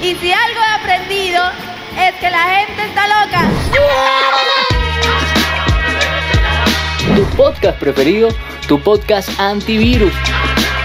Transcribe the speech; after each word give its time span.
Y 0.00 0.14
si 0.14 0.32
algo 0.32 0.60
he 0.60 0.80
aprendido 0.80 1.42
es 1.98 2.14
que 2.20 2.30
la 2.30 2.38
gente 2.38 2.84
está 2.84 3.06
loca. 3.08 3.48
Tu 7.16 7.24
podcast 7.36 7.78
preferido, 7.80 8.28
tu 8.68 8.80
podcast 8.80 9.28
antivirus. 9.40 10.12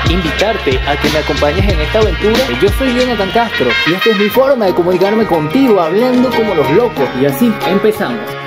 Invitarte 0.09 0.79
a 0.87 0.97
que 0.97 1.09
me 1.09 1.19
acompañes 1.19 1.71
en 1.71 1.79
esta 1.79 1.99
aventura. 1.99 2.39
Yo 2.59 2.69
soy 2.69 2.99
Jonathan 2.99 3.29
Castro 3.31 3.67
y 3.87 3.93
esta 3.93 4.09
es 4.09 4.17
mi 4.17 4.29
forma 4.29 4.65
de 4.65 4.73
comunicarme 4.73 5.25
contigo 5.25 5.79
hablando 5.79 6.29
como 6.31 6.55
los 6.55 6.69
locos. 6.71 7.07
Y 7.21 7.25
así 7.25 7.53
empezamos. 7.67 8.42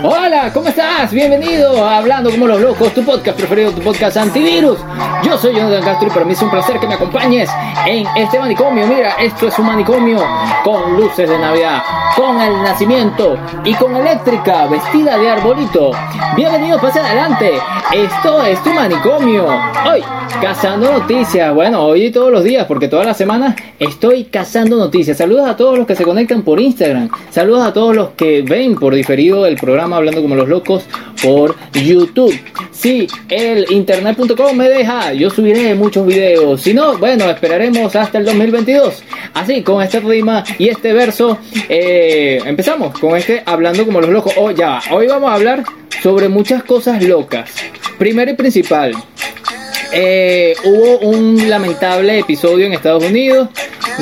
Hola, 0.00 0.52
¿cómo 0.52 0.68
estás? 0.68 1.10
Bienvenido 1.12 1.84
a 1.84 1.98
Hablando 1.98 2.30
como 2.30 2.46
los 2.46 2.60
locos, 2.60 2.94
tu 2.94 3.02
podcast 3.02 3.36
preferido, 3.36 3.72
tu 3.72 3.80
podcast 3.80 4.16
antivirus. 4.16 4.78
Yo 5.24 5.36
soy 5.36 5.56
Jonathan 5.56 5.82
Castro 5.82 6.06
y 6.06 6.10
para 6.10 6.24
mí 6.24 6.34
es 6.34 6.42
un 6.42 6.50
placer 6.50 6.78
que 6.78 6.86
me 6.86 6.94
acompañes 6.94 7.50
en 7.84 8.06
este 8.16 8.38
manicomio. 8.38 8.86
Mira, 8.86 9.14
esto 9.20 9.48
es 9.48 9.58
un 9.58 9.66
manicomio 9.66 10.24
con 10.62 10.96
luces 10.96 11.28
de 11.28 11.36
Navidad, 11.36 11.82
con 12.14 12.40
el 12.40 12.62
nacimiento 12.62 13.36
y 13.64 13.74
con 13.74 13.96
eléctrica 13.96 14.66
vestida 14.66 15.18
de 15.18 15.30
arbolito. 15.30 15.90
Bienvenido, 16.36 16.80
pase 16.80 17.00
adelante. 17.00 17.54
Esto 17.92 18.44
es 18.44 18.62
tu 18.62 18.72
manicomio. 18.72 19.48
Hoy, 19.90 20.04
cazando 20.40 20.92
noticias. 20.92 21.52
Bueno, 21.52 21.82
hoy 21.82 22.04
y 22.04 22.10
todos 22.12 22.30
los 22.30 22.44
días, 22.44 22.66
porque 22.66 22.86
todas 22.86 23.06
las 23.06 23.16
semanas 23.16 23.56
estoy 23.80 24.24
cazando 24.24 24.76
noticias. 24.76 25.16
Saludos 25.16 25.48
a 25.48 25.56
todos 25.56 25.76
los 25.76 25.86
que 25.86 25.96
se 25.96 26.04
conectan 26.04 26.42
por 26.42 26.60
Instagram. 26.60 27.08
Saludos 27.30 27.66
a 27.66 27.72
todos 27.72 27.96
los 27.96 28.10
que 28.10 28.42
ven 28.42 28.76
por 28.76 28.94
diferido 28.94 29.46
el 29.46 29.56
programa 29.56 29.87
Hablando 29.96 30.22
como 30.22 30.34
los 30.34 30.48
locos 30.48 30.84
por 31.22 31.56
YouTube. 31.72 32.38
Si 32.70 33.08
el 33.28 33.70
internet.com 33.70 34.56
me 34.56 34.68
deja, 34.68 35.12
yo 35.12 35.30
subiré 35.30 35.74
muchos 35.74 36.06
videos. 36.06 36.60
Si 36.62 36.72
no, 36.74 36.96
bueno, 36.96 37.28
esperaremos 37.28 37.96
hasta 37.96 38.18
el 38.18 38.24
2022. 38.24 39.02
Así, 39.34 39.62
con 39.62 39.82
esta 39.82 40.00
rima 40.00 40.44
y 40.58 40.68
este 40.68 40.92
verso, 40.92 41.38
eh, 41.68 42.40
empezamos 42.44 42.98
con 42.98 43.16
este 43.16 43.42
Hablando 43.44 43.84
como 43.84 44.00
los 44.00 44.10
locos. 44.10 44.32
Oh, 44.36 44.50
ya, 44.50 44.80
hoy 44.90 45.06
vamos 45.06 45.30
a 45.30 45.34
hablar 45.34 45.64
sobre 46.02 46.28
muchas 46.28 46.62
cosas 46.62 47.02
locas. 47.02 47.50
Primero 47.98 48.30
y 48.30 48.34
principal, 48.34 48.94
eh, 49.92 50.54
hubo 50.64 50.98
un 50.98 51.48
lamentable 51.48 52.18
episodio 52.18 52.66
en 52.66 52.74
Estados 52.74 53.04
Unidos. 53.04 53.48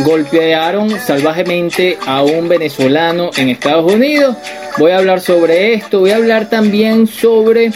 Golpearon 0.04 0.90
salvajemente 1.00 1.98
a 2.06 2.22
un 2.22 2.48
venezolano 2.48 3.30
en 3.36 3.48
Estados 3.48 3.92
Unidos. 3.92 4.36
Voy 4.78 4.90
a 4.90 4.98
hablar 4.98 5.20
sobre 5.20 5.74
esto. 5.74 6.00
Voy 6.00 6.10
a 6.10 6.16
hablar 6.16 6.50
también 6.50 7.06
sobre 7.06 7.72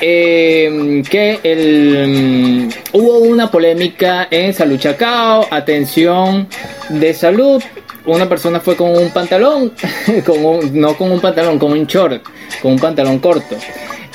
eh, 0.00 1.02
que 1.10 1.40
el, 1.42 2.68
hubo 2.92 3.18
una 3.18 3.50
polémica 3.50 4.28
en 4.30 4.54
Salud 4.54 4.78
Chacao. 4.78 5.46
Atención 5.50 6.46
de 6.88 7.12
salud. 7.14 7.62
Una 8.04 8.28
persona 8.28 8.60
fue 8.60 8.76
con 8.76 8.96
un 8.96 9.10
pantalón, 9.10 9.72
con 10.24 10.80
no 10.80 10.96
con 10.96 11.10
un 11.10 11.20
pantalón, 11.20 11.58
con 11.58 11.72
un 11.72 11.86
short, 11.86 12.22
con 12.62 12.72
un 12.72 12.78
pantalón 12.78 13.18
corto. 13.18 13.56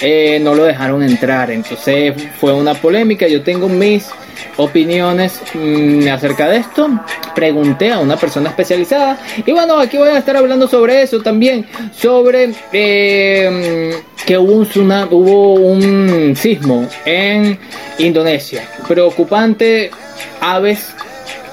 Eh, 0.02 0.40
no 0.42 0.56
lo 0.56 0.64
dejaron 0.64 1.04
entrar. 1.04 1.52
Entonces 1.52 2.14
fue 2.40 2.54
una 2.54 2.74
polémica. 2.74 3.28
Yo 3.28 3.42
tengo 3.42 3.70
mis 3.70 4.10
opiniones 4.58 5.40
mm, 5.54 6.08
acerca 6.08 6.50
de 6.50 6.58
esto. 6.58 6.90
Pregunté 7.36 7.92
a 7.92 8.00
una 8.00 8.18
persona 8.18 8.50
especializada. 8.50 9.20
Y 9.46 9.52
bueno, 9.52 9.80
aquí 9.80 9.98
voy 9.98 10.10
a 10.10 10.18
estar 10.18 10.36
hablando 10.36 10.68
sobre 10.68 11.04
eso 11.04 11.22
también. 11.22 11.66
Sobre 11.96 12.54
eh, 12.74 13.94
que 14.26 14.38
hubo 14.38 14.54
un, 14.54 14.66
tsunami, 14.66 15.14
hubo 15.14 15.54
un 15.54 16.36
sismo 16.36 16.88
en 17.06 17.60
Indonesia. 18.00 18.68
Preocupante. 18.88 19.92
Aves 20.40 20.94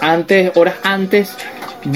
antes, 0.01 0.53
horas 0.57 0.77
antes 0.83 1.37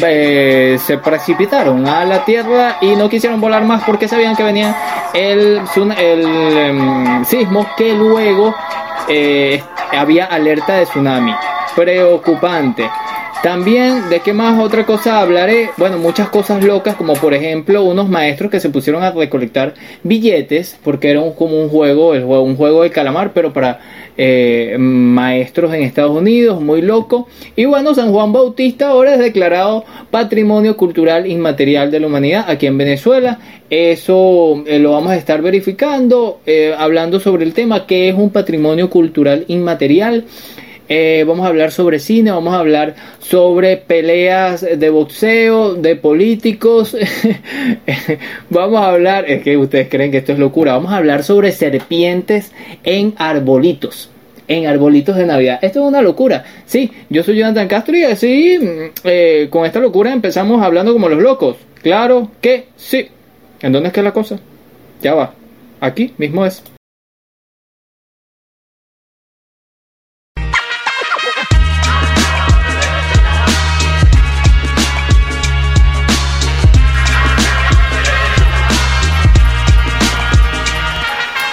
eh, 0.03 0.79
se 0.85 0.99
precipitaron 0.99 1.87
a 1.87 2.05
la 2.05 2.25
tierra 2.25 2.77
y 2.81 2.95
no 2.95 3.09
quisieron 3.09 3.41
volar 3.41 3.65
más 3.65 3.83
porque 3.85 4.09
sabían 4.09 4.37
que 4.37 4.43
venía 4.43 4.75
el, 5.13 5.61
el 5.99 6.57
em, 6.57 7.25
sismo 7.25 7.67
que 7.77 7.93
luego 7.93 8.55
eh, 9.09 9.63
había 9.97 10.27
alerta 10.27 10.75
de 10.75 10.87
tsunami. 10.87 11.35
Preocupante. 11.75 12.89
También, 13.41 14.09
¿de 14.09 14.21
qué 14.21 14.33
más 14.33 14.61
otra 14.61 14.87
cosa 14.87 15.21
hablaré? 15.21 15.71
Bueno, 15.77 15.99
muchas 15.99 16.29
cosas 16.29 16.63
locas, 16.63 16.95
como 16.95 17.15
por 17.15 17.35
ejemplo 17.35 17.83
unos 17.83 18.09
maestros 18.09 18.53
que 18.53 18.61
se 18.61 18.71
pusieron 18.71 19.03
a 19.03 19.11
recolectar 19.11 19.75
billetes, 20.05 20.79
porque 20.85 21.11
era 21.11 21.21
como 21.37 21.61
un 21.61 21.69
juego, 21.69 22.15
el 22.15 22.25
juego, 22.25 22.45
un 22.45 22.57
juego 22.57 22.85
de 22.85 22.91
calamar, 22.91 23.33
pero 23.33 23.53
para 23.53 23.81
eh, 24.17 24.77
maestros 24.79 25.75
en 25.75 25.83
Estados 25.83 26.17
Unidos, 26.17 26.61
muy 26.61 26.83
loco. 26.83 27.27
Y 27.57 27.65
bueno, 27.65 27.95
San 27.95 28.13
Juan 28.13 28.33
Bautista 28.33 28.89
ahora 28.89 29.15
es 29.15 29.19
declarado 29.19 29.85
Patrimonio 30.13 30.77
Cultural 30.77 31.27
Inmaterial 31.27 31.91
de 31.91 31.99
la 31.99 32.07
Humanidad 32.07 32.45
aquí 32.49 32.67
en 32.67 32.79
Venezuela. 32.79 33.41
Eso 33.71 34.63
eh, 34.67 34.79
lo 34.79 34.93
vamos 34.93 35.11
a 35.11 35.17
estar 35.17 35.43
verificando, 35.43 36.41
eh, 36.47 36.75
hablando 36.79 37.19
sobre 37.19 37.45
el 37.45 37.55
tema 37.55 37.87
que 37.87 38.09
es 38.09 38.15
un 38.15 38.31
patrimonio 38.31 38.89
cultural 38.89 39.45
inmaterial. 39.49 40.27
Eh, 40.95 41.25
vamos 41.27 41.47
a 41.47 41.49
hablar 41.49 41.73
sobre 41.73 41.99
cine, 41.99 42.33
vamos 42.33 42.53
a 42.53 42.59
hablar 42.59 42.95
sobre 43.19 43.79
peleas 43.79 44.61
de 44.61 44.91
boxeo, 44.91 45.73
de 45.73 45.97
políticos. 45.97 46.95
vamos 48.51 48.79
a 48.79 48.91
hablar, 48.91 49.25
es 49.27 49.43
que 49.43 49.57
ustedes 49.57 49.89
creen 49.89 50.11
que 50.11 50.19
esto 50.19 50.33
es 50.33 50.39
locura, 50.39 50.75
vamos 50.75 50.93
a 50.93 50.99
hablar 50.99 51.25
sobre 51.25 51.51
serpientes 51.53 52.53
en 52.85 53.15
arbolitos. 53.17 54.11
En 54.49 54.67
arbolitos 54.67 55.17
de 55.17 55.25
Navidad. 55.25 55.61
Esto 55.63 55.81
es 55.81 55.87
una 55.87 56.03
locura. 56.03 56.45
Sí, 56.67 56.93
yo 57.09 57.23
soy 57.23 57.39
Jonathan 57.39 57.69
Castro 57.69 57.97
y 57.97 58.03
así, 58.03 58.59
mm, 58.61 58.91
eh, 59.05 59.47
con 59.49 59.65
esta 59.65 59.81
locura 59.81 60.13
empezamos 60.13 60.63
hablando 60.63 60.93
como 60.93 61.09
los 61.09 61.23
locos. 61.23 61.57
Claro 61.81 62.33
que 62.43 62.67
sí. 62.77 63.09
¿En 63.63 63.73
dónde 63.73 63.87
es 63.87 63.95
que 63.95 64.01
es 64.01 64.05
la 64.05 64.13
cosa? 64.13 64.39
Ya 65.01 65.15
va. 65.15 65.33
Aquí 65.81 66.13
mismo 66.19 66.45
es. 66.45 66.63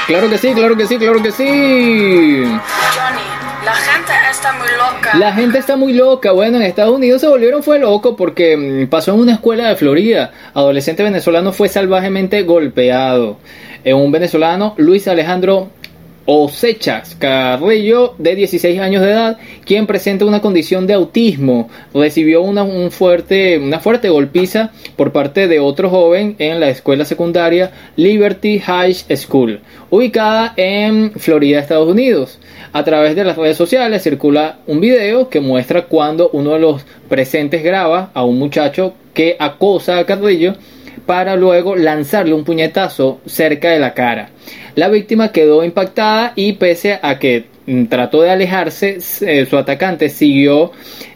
Claro 0.09 0.27
que 0.27 0.39
sí, 0.39 0.53
claro 0.55 0.75
que 0.75 0.87
sí, 0.87 0.97
claro 0.97 1.21
que 1.21 1.31
sí. 1.31 1.45
Johnny, 1.45 3.21
la 3.63 3.75
gente 3.75 4.11
está 4.31 4.53
muy 4.53 4.67
loca. 4.71 5.17
La 5.19 5.33
gente 5.33 5.57
está 5.59 5.75
muy 5.75 5.93
loca. 5.93 6.31
Bueno, 6.31 6.57
en 6.57 6.63
Estados 6.63 6.95
Unidos 6.95 7.21
se 7.21 7.27
volvieron 7.27 7.61
fue 7.61 7.77
loco 7.77 8.15
porque 8.15 8.57
mm, 8.57 8.87
pasó 8.87 9.13
en 9.13 9.19
una 9.19 9.33
escuela 9.33 9.69
de 9.69 9.75
Florida. 9.75 10.31
Adolescente 10.55 11.03
venezolano 11.03 11.51
fue 11.51 11.69
salvajemente 11.69 12.41
golpeado. 12.41 13.37
Eh, 13.83 13.93
un 13.93 14.11
venezolano, 14.11 14.73
Luis 14.77 15.07
Alejandro 15.07 15.69
Osechas 16.25 17.16
Carrillo, 17.16 18.13
de 18.18 18.35
16 18.35 18.80
años 18.80 19.02
de 19.02 19.12
edad, 19.12 19.38
quien 19.66 19.88
presenta 19.88 20.25
una 20.25 20.41
condición 20.41 20.85
de 20.88 20.94
autismo, 20.94 21.69
recibió 21.94 22.41
una, 22.41 22.63
un 22.63 22.91
fuerte, 22.91 23.57
una 23.57 23.80
fuerte 23.80 24.09
golpiza 24.09 24.72
por 24.96 25.12
parte 25.12 25.47
de 25.47 25.59
otro 25.59 25.90
joven 25.90 26.35
en 26.40 26.59
la 26.59 26.69
escuela 26.69 27.06
secundaria 27.06 27.72
Liberty 27.96 28.59
High 28.59 28.94
School, 28.94 29.59
ubicada 29.90 30.53
en 30.56 31.12
Florida, 31.13 31.59
Estados 31.59 31.90
Unidos. 31.90 32.40
A 32.74 32.84
través 32.84 33.16
de 33.16 33.24
las 33.24 33.38
redes 33.38 33.57
sociales 33.57 34.03
circula 34.03 34.59
un 34.68 34.80
video 34.80 35.30
que 35.30 35.40
muestra 35.40 35.86
cuando 35.86 36.30
uno 36.34 36.53
de 36.53 36.59
los 36.59 36.84
presentes 37.07 37.63
graba 37.63 38.12
a 38.13 38.24
un 38.24 38.38
muchacho 38.38 38.94
que 39.13 39.36
acosa 39.40 39.97
a 39.97 40.06
Carrillo 40.06 40.56
para 41.09 41.35
luego 41.35 41.75
lanzarle 41.75 42.35
un 42.35 42.43
puñetazo 42.43 43.19
cerca 43.25 43.71
de 43.71 43.79
la 43.79 43.95
cara. 43.95 44.29
La 44.75 44.89
víctima 44.89 45.31
quedó 45.31 45.63
impactada 45.63 46.33
y 46.35 46.53
pese 46.53 46.99
a 47.01 47.17
que 47.17 47.45
mm, 47.65 47.85
trató 47.85 48.21
de 48.21 48.29
alejarse, 48.29 48.99
eh, 49.21 49.47
su 49.50 49.57
atacante 49.57 50.09
siguió 50.09 50.71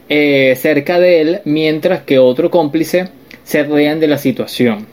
eh, 0.10 0.56
cerca 0.60 1.00
de 1.00 1.22
él 1.22 1.42
mientras 1.46 2.02
que 2.02 2.18
otro 2.18 2.50
cómplice 2.50 3.10
se 3.44 3.66
reían 3.66 4.00
de 4.00 4.08
la 4.08 4.18
situación. 4.18 4.88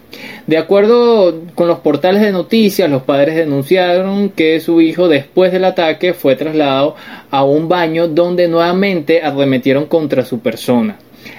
De 0.46 0.58
acuerdo 0.58 1.44
con 1.54 1.66
los 1.66 1.78
portales 1.78 2.20
de 2.20 2.32
noticias, 2.32 2.90
los 2.90 3.02
padres 3.04 3.36
denunciaron 3.36 4.28
que 4.28 4.60
su 4.60 4.82
hijo 4.82 5.08
después 5.08 5.50
del 5.50 5.64
ataque 5.64 6.12
fue 6.12 6.36
trasladado 6.36 6.94
a 7.30 7.42
un 7.42 7.70
baño 7.70 8.06
donde 8.06 8.48
nuevamente 8.48 9.22
arremetieron 9.22 9.86
contra 9.86 10.26
su 10.26 10.40
persona. 10.40 10.98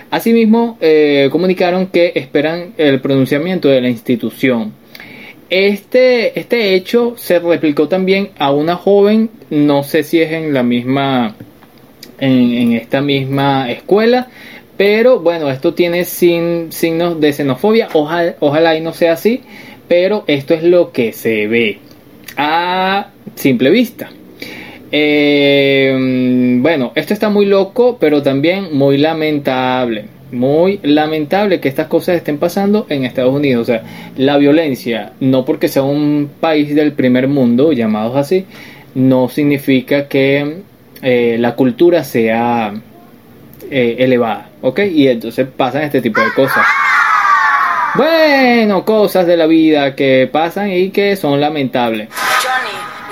Asimismo, 0.10 0.78
eh, 0.82 1.30
comunicaron 1.32 1.88
que 1.88 2.12
esperan 2.16 2.74
el 2.78 3.00
pronunciamiento 3.00 3.70
de 3.70 3.82
la 3.82 3.90
institución. 3.90 4.74
Este, 5.50 6.40
este 6.40 6.76
hecho 6.76 7.16
se 7.18 7.40
replicó 7.40 7.88
también 7.88 8.30
a 8.38 8.52
una 8.52 8.76
joven, 8.76 9.30
no 9.50 9.84
sé 9.84 10.04
si 10.04 10.22
es 10.22 10.32
en 10.32 10.54
la 10.54 10.64
misma, 10.64 11.36
en, 12.20 12.74
esta 12.74 13.02
misma 13.02 13.70
escuela, 13.70 14.30
pero 14.78 15.20
bueno, 15.20 15.50
esto 15.50 15.74
tiene 15.74 16.06
sin, 16.06 16.72
signos 16.72 17.20
de 17.20 17.34
xenofobia, 17.34 17.90
ojalá, 17.94 18.36
ojalá 18.40 18.78
y 18.78 18.82
no 18.82 18.94
sea 18.94 19.14
así, 19.14 19.42
pero 19.90 20.24
esto 20.28 20.54
es 20.54 20.64
lo 20.64 20.92
que 20.94 21.12
se 21.12 21.48
ve 21.48 21.80
a 22.38 23.10
simple 23.36 23.70
vista. 23.72 24.10
Eh, 24.92 26.58
bueno, 26.60 26.92
esto 26.96 27.14
está 27.14 27.30
muy 27.30 27.46
loco, 27.46 27.98
pero 28.00 28.22
también 28.22 28.76
muy 28.76 28.98
lamentable. 28.98 30.06
Muy 30.32 30.80
lamentable 30.84 31.60
que 31.60 31.68
estas 31.68 31.88
cosas 31.88 32.16
estén 32.16 32.38
pasando 32.38 32.86
en 32.90 33.04
Estados 33.04 33.34
Unidos. 33.34 33.64
O 33.64 33.66
sea, 33.66 33.84
la 34.18 34.38
violencia, 34.38 35.14
no 35.20 35.44
porque 35.46 35.68
sea 35.68 35.84
un 35.84 36.30
país 36.40 36.74
del 36.76 36.94
primer 36.94 37.28
mundo, 37.28 37.74
llamados 37.74 38.16
así, 38.16 38.46
no 38.96 39.30
significa 39.30 40.08
que 40.08 40.62
eh, 41.02 41.38
la 41.40 41.56
cultura 41.56 42.04
sea 42.04 42.74
eh, 43.70 43.96
elevada, 44.00 44.50
¿ok? 44.62 44.80
Y 44.92 45.08
entonces 45.08 45.48
pasan 45.56 45.84
este 45.84 46.02
tipo 46.02 46.22
de 46.22 46.32
cosas. 46.36 46.66
Bueno, 47.96 48.86
cosas 48.86 49.28
de 49.28 49.36
la 49.36 49.48
vida 49.48 49.96
que 49.96 50.30
pasan 50.32 50.72
y 50.72 50.92
que 50.92 51.18
son 51.18 51.42
lamentables. 51.42 52.08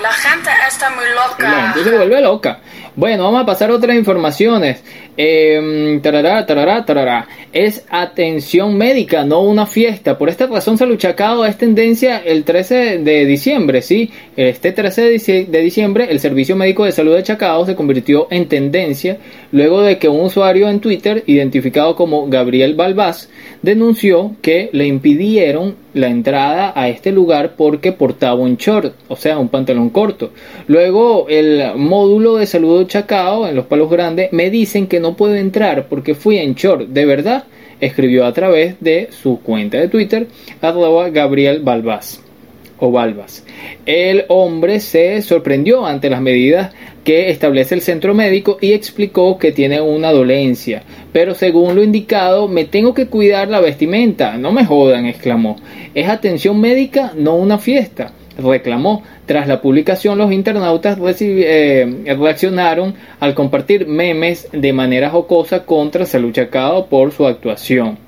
La 0.02 0.12
gente 0.12 0.48
está 0.68 0.90
muy 0.90 1.04
loca. 1.14 1.72
La 1.76 1.84
se 1.84 1.90
vuelve 1.96 2.20
loca. 2.22 2.60
Bueno, 2.96 3.24
vamos 3.24 3.42
a 3.42 3.46
pasar 3.46 3.70
a 3.70 3.74
otras 3.74 3.94
informaciones. 3.96 4.82
Eh, 5.16 6.00
tarará, 6.02 6.44
tarará, 6.46 6.84
tarará. 6.84 7.28
Es 7.52 7.84
atención 7.90 8.76
médica, 8.76 9.24
no 9.24 9.42
una 9.42 9.66
fiesta. 9.66 10.16
Por 10.16 10.28
esta 10.28 10.46
razón, 10.46 10.78
Salud 10.78 10.96
Chacao 10.96 11.44
es 11.44 11.56
tendencia 11.58 12.18
el 12.24 12.44
13 12.44 12.98
de 12.98 13.26
diciembre, 13.26 13.82
¿sí? 13.82 14.10
Este 14.36 14.72
13 14.72 15.02
de 15.02 15.14
dici- 15.14 15.46
de 15.46 15.60
diciembre, 15.60 16.08
el 16.10 16.20
Servicio 16.20 16.56
Médico 16.56 16.84
de 16.84 16.92
Salud 16.92 17.14
de 17.14 17.22
Chacao 17.22 17.66
se 17.66 17.74
convirtió 17.76 18.28
en 18.30 18.48
tendencia 18.48 19.18
luego 19.52 19.82
de 19.82 19.98
que 19.98 20.08
un 20.08 20.20
usuario 20.20 20.68
en 20.68 20.80
Twitter, 20.80 21.22
identificado 21.26 21.94
como 21.96 22.28
Gabriel 22.28 22.74
Balbás, 22.74 23.28
denunció 23.62 24.36
que 24.42 24.70
le 24.72 24.86
impidieron 24.86 25.76
la 25.94 26.08
entrada 26.08 26.72
a 26.74 26.88
este 26.88 27.12
lugar 27.12 27.54
porque 27.56 27.92
portaba 27.92 28.34
un 28.34 28.56
short, 28.56 28.94
o 29.08 29.16
sea, 29.16 29.38
un 29.38 29.48
pantalón 29.48 29.90
corto. 29.90 30.30
Luego, 30.66 31.26
el 31.28 31.76
módulo 31.76 32.36
de 32.36 32.46
salud 32.46 32.86
Chacao, 32.86 33.46
en 33.46 33.56
los 33.56 33.66
palos 33.66 33.90
grandes, 33.90 34.32
me 34.32 34.50
dicen 34.50 34.86
que 34.86 35.00
no 35.00 35.16
puedo 35.16 35.34
entrar 35.34 35.86
porque 35.88 36.14
fui 36.14 36.38
en 36.38 36.54
short. 36.54 36.88
¿De 36.88 37.06
verdad? 37.06 37.44
Escribió 37.80 38.26
a 38.26 38.32
través 38.32 38.76
de 38.80 39.08
su 39.10 39.40
cuenta 39.40 39.78
de 39.78 39.88
Twitter, 39.88 40.26
arroba 40.60 41.08
Gabriel 41.10 41.60
Balbás 41.62 42.20
o 42.80 42.90
Balbas. 42.90 43.44
El 43.86 44.24
hombre 44.28 44.80
se 44.80 45.22
sorprendió 45.22 45.86
ante 45.86 46.10
las 46.10 46.20
medidas 46.20 46.72
que 47.04 47.30
establece 47.30 47.74
el 47.74 47.80
centro 47.80 48.14
médico 48.14 48.58
y 48.60 48.72
explicó 48.72 49.38
que 49.38 49.52
tiene 49.52 49.80
una 49.80 50.12
dolencia. 50.12 50.82
Pero 51.12 51.34
según 51.34 51.74
lo 51.74 51.82
indicado, 51.82 52.48
me 52.48 52.64
tengo 52.64 52.94
que 52.94 53.06
cuidar 53.06 53.48
la 53.48 53.60
vestimenta. 53.60 54.36
No 54.36 54.52
me 54.52 54.64
jodan, 54.64 55.06
exclamó. 55.06 55.56
Es 55.94 56.08
atención 56.08 56.60
médica, 56.60 57.12
no 57.16 57.36
una 57.36 57.58
fiesta. 57.58 58.12
Reclamó. 58.38 59.02
Tras 59.26 59.46
la 59.46 59.60
publicación, 59.60 60.18
los 60.18 60.32
internautas 60.32 60.98
eh, 61.20 62.16
reaccionaron 62.18 62.94
al 63.20 63.34
compartir 63.34 63.86
memes 63.86 64.48
de 64.52 64.72
manera 64.72 65.10
jocosa 65.10 65.64
contra 65.64 66.06
Salud 66.06 66.32
Chacao 66.32 66.86
por 66.86 67.12
su 67.12 67.26
actuación. 67.26 67.98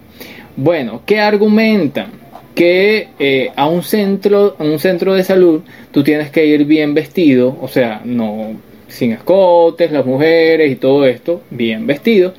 Bueno, 0.57 1.03
¿qué 1.07 1.21
argumentan? 1.21 2.22
Que 2.55 3.09
eh, 3.19 3.51
a 3.57 3.67
un 3.67 3.83
centro 3.83 4.57
a 4.59 4.63
un 4.63 4.79
centro 4.79 5.15
de 5.15 5.25
salud 5.25 5.63
tú 5.91 6.03
tienes 6.03 6.31
que 6.31 6.45
ir 6.47 6.65
bien 6.65 6.95
vestido 6.95 7.57
o 7.61 7.69
sea 7.69 8.03
no 8.05 8.57
sin 8.89 9.13
escotes 9.13 9.91
las 9.91 10.05
mujeres 10.05 10.71
y 10.71 10.77
todo 10.77 11.07
esto 11.07 11.43
bien 11.51 11.87
vestido 11.87 12.35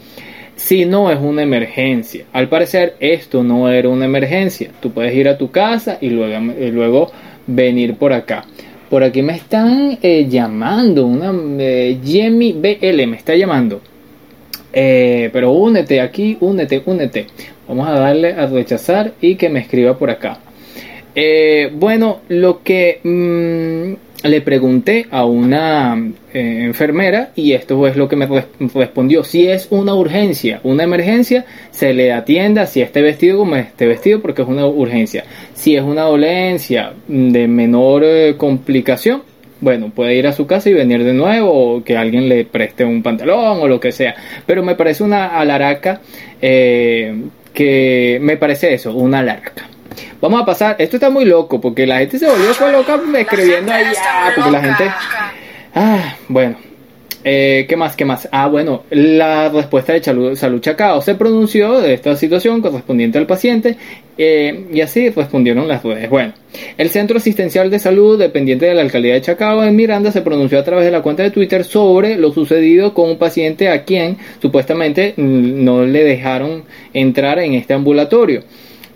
si 0.56 0.86
no 0.86 1.12
es 1.12 1.19
una 1.19 1.42
emergencia. 1.44 2.25
Al 2.31 2.48
parecer 2.48 2.95
esto 3.00 3.44
no 3.44 3.69
era 3.69 3.89
una 3.89 4.06
emergencia. 4.06 4.69
Tú 4.80 4.92
puedes 4.92 5.13
ir 5.13 5.27
a 5.27 5.38
tu 5.38 5.51
casa 5.51 5.98
y 6.00 6.10
luego 6.10 6.54
luego 6.71 7.12
venir 7.48 7.95
por 7.95 8.13
acá. 8.13 8.45
Por 8.89 9.04
aquí 9.04 9.21
me 9.21 9.36
están 9.36 9.98
eh, 10.01 10.27
llamando 10.30 11.06
una 11.06 11.33
eh, 11.59 11.98
BL 12.01 13.07
me 13.07 13.18
está 13.18 13.36
llamando. 13.36 13.81
Eh, 14.71 15.30
pero 15.33 15.51
únete 15.51 16.00
aquí, 16.00 16.38
únete, 16.39 16.81
únete. 16.86 17.27
Vamos 17.68 17.88
a 17.88 17.94
darle 18.00 18.33
a 18.33 18.45
rechazar 18.48 19.13
y 19.21 19.36
que 19.36 19.50
me 19.50 19.60
escriba 19.60 19.98
por 19.98 20.10
acá. 20.10 20.39
Eh, 21.15 21.69
bueno, 21.74 22.21
lo 22.27 22.63
que 22.63 23.00
mm, 23.04 24.27
le 24.27 24.42
pregunté 24.42 25.06
a 25.12 25.25
una 25.25 25.95
eh, 26.33 26.62
enfermera 26.63 27.30
y 27.36 27.54
esto 27.54 27.86
es 27.88 27.95
lo 27.95 28.07
que 28.10 28.15
me 28.15 28.25
res- 28.25 28.45
respondió. 28.74 29.24
Si 29.24 29.48
es 29.48 29.68
una 29.69 29.94
urgencia, 29.94 30.60
una 30.63 30.83
emergencia, 30.83 31.45
se 31.71 31.94
le 31.94 32.12
atienda 32.12 32.65
si 32.65 32.81
esté 32.81 33.01
vestido 33.01 33.38
como 33.38 33.56
esté 33.57 33.86
vestido 33.86 34.21
porque 34.21 34.42
es 34.42 34.48
una 34.48 34.66
urgencia. 34.66 35.24
Si 35.54 35.75
es 35.75 35.83
una 35.83 36.04
dolencia 36.04 36.94
de 37.07 37.48
menor 37.48 38.04
eh, 38.06 38.36
complicación, 38.38 39.21
bueno, 39.62 39.92
puede 39.95 40.16
ir 40.16 40.25
a 40.27 40.33
su 40.33 40.45
casa 40.48 40.69
y 40.69 40.74
venir 40.74 41.04
de 41.04 41.13
nuevo 41.13 41.75
o 41.75 41.83
que 41.83 41.95
alguien 41.95 42.27
le 42.27 42.44
preste 42.44 42.83
un 42.83 43.01
pantalón 43.04 43.59
o 43.62 43.68
lo 43.68 43.80
que 43.80 43.92
sea. 43.94 44.16
Pero 44.45 44.63
me 44.63 44.75
parece 44.75 45.04
una 45.04 45.27
alaraca 45.39 46.01
que 47.53 48.19
me 48.21 48.38
parece 48.38 48.73
eso, 48.73 48.94
una 48.94 49.19
alaraca. 49.19 49.67
Vamos 50.19 50.41
a 50.41 50.45
pasar, 50.45 50.75
esto 50.79 50.97
está 50.97 51.09
muy 51.09 51.25
loco 51.25 51.59
porque 51.61 51.85
la 51.85 52.00
gente 52.00 52.17
se 52.17 52.27
volvió 52.27 52.71
loca 52.71 53.00
escribiendo 53.17 53.71
ahí, 53.71 53.85
ah, 54.01 54.31
porque 54.35 54.51
la 54.51 54.61
gente... 54.61 54.91
Ah, 55.75 56.15
bueno. 56.27 56.55
Eh, 57.25 57.65
¿Qué 57.69 57.77
más? 57.77 57.95
¿Qué 57.95 58.03
más? 58.03 58.27
Ah, 58.31 58.47
bueno, 58.47 58.83
la 58.89 59.47
respuesta 59.47 59.93
de 59.93 60.03
Salud, 60.03 60.59
Chacao 60.59 61.01
se 61.01 61.15
pronunció 61.15 61.79
de 61.79 61.93
esta 61.93 62.17
situación 62.17 62.61
correspondiente 62.61 63.17
al 63.17 63.25
paciente 63.25 63.77
eh, 64.17 64.65
y 64.73 64.81
así 64.81 65.09
respondieron 65.09 65.67
las 65.67 65.83
redes. 65.83 66.09
Bueno, 66.09 66.33
el 66.77 66.89
Centro 66.89 67.17
Asistencial 67.17 67.69
de 67.69 67.79
Salud, 67.79 68.19
dependiente 68.19 68.65
de 68.65 68.73
la 68.73 68.81
alcaldía 68.81 69.13
de 69.13 69.21
Chacao 69.21 69.63
en 69.63 69.75
Miranda, 69.75 70.11
se 70.11 70.21
pronunció 70.21 70.59
a 70.59 70.65
través 70.65 70.83
de 70.83 70.91
la 70.91 71.01
cuenta 71.01 71.23
de 71.23 71.31
Twitter 71.31 71.63
sobre 71.63 72.17
lo 72.17 72.33
sucedido 72.33 72.93
con 72.93 73.11
un 73.11 73.17
paciente 73.17 73.69
a 73.69 73.83
quien 73.83 74.17
supuestamente 74.41 75.13
mm, 75.15 75.63
no 75.63 75.85
le 75.85 76.03
dejaron 76.03 76.65
entrar 76.93 77.39
en 77.39 77.53
este 77.53 77.73
ambulatorio. 77.73 78.43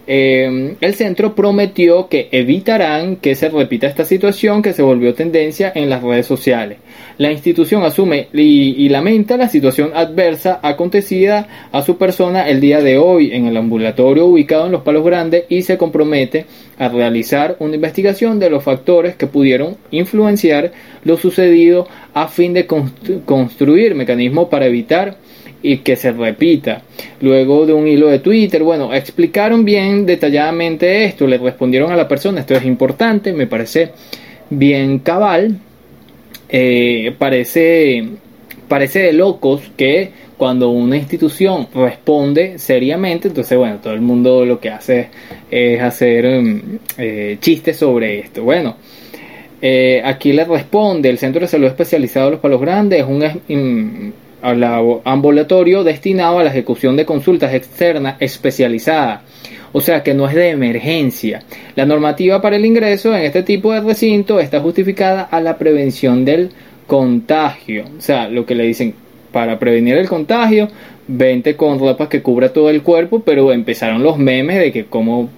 Eh, 0.10 0.76
el 0.80 0.96
centro 0.96 1.36
prometió 1.36 2.08
que 2.08 2.30
evitarán 2.32 3.18
que 3.18 3.36
se 3.36 3.50
repita 3.50 3.88
esta 3.88 4.06
situación 4.06 4.62
que 4.62 4.72
se 4.72 4.82
volvió 4.82 5.14
tendencia 5.14 5.72
en 5.76 5.90
las 5.90 6.02
redes 6.02 6.26
sociales. 6.26 6.78
La 7.18 7.32
institución 7.32 7.82
asume 7.84 8.28
y, 8.32 8.88
lamenta 8.90 9.38
la 9.38 9.50
situación 9.50 9.92
adversa 9.96 10.60
acontecida 10.62 11.68
a 11.72 11.82
su 11.82 11.98
persona 11.98 12.48
el 12.48 12.60
día 12.60 12.82
de 12.82 13.00
hoy 13.00 13.32
en 13.34 13.48
el 13.48 13.58
ambulatorio 13.58 14.28
ubicado 14.28 14.68
en 14.68 14.72
Los 14.72 14.84
Palos 14.84 15.04
Grandes 15.04 15.46
y 15.50 15.64
se 15.64 15.78
compromete 15.80 16.46
a 16.78 16.90
realizar 16.90 17.56
una 17.60 17.74
investigación 17.74 18.38
de 18.40 18.52
los 18.52 18.64
factores 18.64 19.16
que 19.16 19.26
pudieron 19.26 19.78
influenciar 19.90 20.72
lo 21.06 21.18
sucedido 21.18 21.88
a 22.14 22.28
fin 22.28 22.54
de 22.54 22.68
constru- 22.68 23.26
construir 23.26 23.96
mecanismos 23.96 24.48
para 24.50 24.68
evitar 24.68 25.18
y 25.64 25.78
que 25.78 25.96
se 25.96 26.12
repita. 26.12 26.84
Luego 27.22 27.66
de 27.66 27.74
un 27.74 27.88
hilo 27.88 28.10
de 28.10 28.20
Twitter, 28.20 28.62
bueno, 28.62 28.94
explicaron 28.94 29.66
bien 29.66 30.06
detalladamente 30.06 31.06
esto, 31.06 31.26
le 31.26 31.40
respondieron 31.40 31.92
a 31.92 31.96
la 31.96 32.08
persona, 32.08 32.42
esto 32.42 32.54
es 32.54 32.64
importante, 32.64 33.34
me 33.34 33.48
parece 33.48 33.90
bien 34.52 35.00
cabal, 35.00 35.58
eh, 36.50 37.14
parece, 37.18 38.08
parece 38.68 39.00
de 39.00 39.14
locos 39.14 39.62
que 39.76 40.12
cuando 40.38 40.70
una 40.70 40.98
institución 40.98 41.68
responde 41.74 42.60
seriamente, 42.60 43.28
entonces 43.30 43.58
bueno, 43.58 43.78
todo 43.82 43.94
el 43.94 44.02
mundo 44.02 44.46
lo 44.46 44.60
que 44.60 44.70
hace 44.70 45.10
es 45.50 45.82
hacer 45.82 46.42
mm, 46.42 46.62
eh, 47.00 47.38
chistes 47.42 47.78
sobre 47.78 48.20
esto. 48.20 48.44
Bueno, 48.44 48.76
eh, 49.62 50.02
aquí 50.06 50.34
le 50.34 50.46
responde 50.46 51.10
el 51.10 51.18
Centro 51.18 51.42
de 51.42 51.48
Salud 51.48 51.68
Especializado 51.68 52.28
de 52.28 52.32
los 52.34 52.40
Palos 52.40 52.62
Grandes, 52.62 53.00
es 53.00 53.06
un 53.08 54.14
la- 54.44 54.82
ambulatorio 55.04 55.84
destinado 55.84 56.38
a 56.40 56.44
la 56.44 56.52
ejecución 56.52 56.96
de 56.96 57.06
consultas 57.06 57.54
externas 57.54 58.16
especializadas. 58.20 59.22
O 59.72 59.82
sea 59.82 60.04
que 60.04 60.14
no 60.14 60.28
es 60.28 60.36
de 60.36 60.50
emergencia. 60.50 61.44
La 61.76 61.86
normativa 61.86 62.42
para 62.42 62.56
el 62.56 62.66
ingreso 62.66 63.16
en 63.16 63.24
este 63.24 63.44
tipo 63.44 63.72
de 63.74 63.82
recinto 63.82 64.40
está 64.40 64.60
justificada 64.60 65.24
a 65.24 65.42
la 65.42 65.58
prevención 65.58 66.26
del 66.26 66.52
contagio. 66.88 67.86
O 67.98 68.02
sea, 68.02 68.30
lo 68.30 68.46
que 68.46 68.56
le 68.56 68.64
dicen 68.64 68.94
para 69.32 69.60
prevenir 69.60 69.98
el 69.98 70.08
contagio, 70.08 70.70
vente 71.08 71.56
con 71.56 71.80
ropa 71.80 72.10
que 72.10 72.22
cubra 72.22 72.54
todo 72.54 72.70
el 72.70 72.82
cuerpo, 72.82 73.22
pero 73.22 73.52
empezaron 73.52 74.04
los 74.04 74.18
memes 74.18 74.60
de 74.60 74.72
que 74.72 74.86
como 74.86 75.30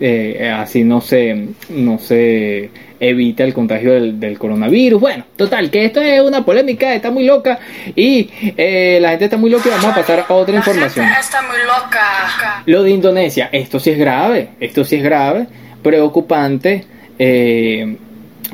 eh, 0.00 0.54
así 0.56 0.84
no 0.84 1.00
se, 1.00 1.48
no 1.70 1.98
se 1.98 2.70
evita 3.00 3.44
el 3.44 3.54
contagio 3.54 3.92
del, 3.92 4.18
del 4.18 4.38
coronavirus. 4.38 5.00
Bueno, 5.00 5.24
total, 5.36 5.70
que 5.70 5.84
esto 5.84 6.00
es 6.00 6.20
una 6.20 6.44
polémica, 6.44 6.94
está 6.94 7.10
muy 7.10 7.24
loca 7.24 7.58
y 7.94 8.28
eh, 8.56 8.98
la 9.00 9.10
gente 9.10 9.26
está 9.26 9.36
muy 9.36 9.50
loca 9.50 9.68
y 9.68 9.70
vamos 9.70 9.86
a 9.86 9.94
pasar 9.94 10.24
a 10.28 10.34
otra 10.34 10.54
La 10.54 10.58
información. 10.58 11.06
gente 11.06 11.20
está 11.20 11.42
muy 11.42 11.58
loca. 11.58 12.62
Lo 12.66 12.82
de 12.82 12.90
Indonesia, 12.90 13.48
esto 13.52 13.78
sí 13.78 13.90
es 13.90 13.98
grave, 13.98 14.50
esto 14.60 14.84
sí 14.84 14.96
es 14.96 15.02
grave, 15.02 15.46
preocupante, 15.82 16.84
eh, 17.18 17.96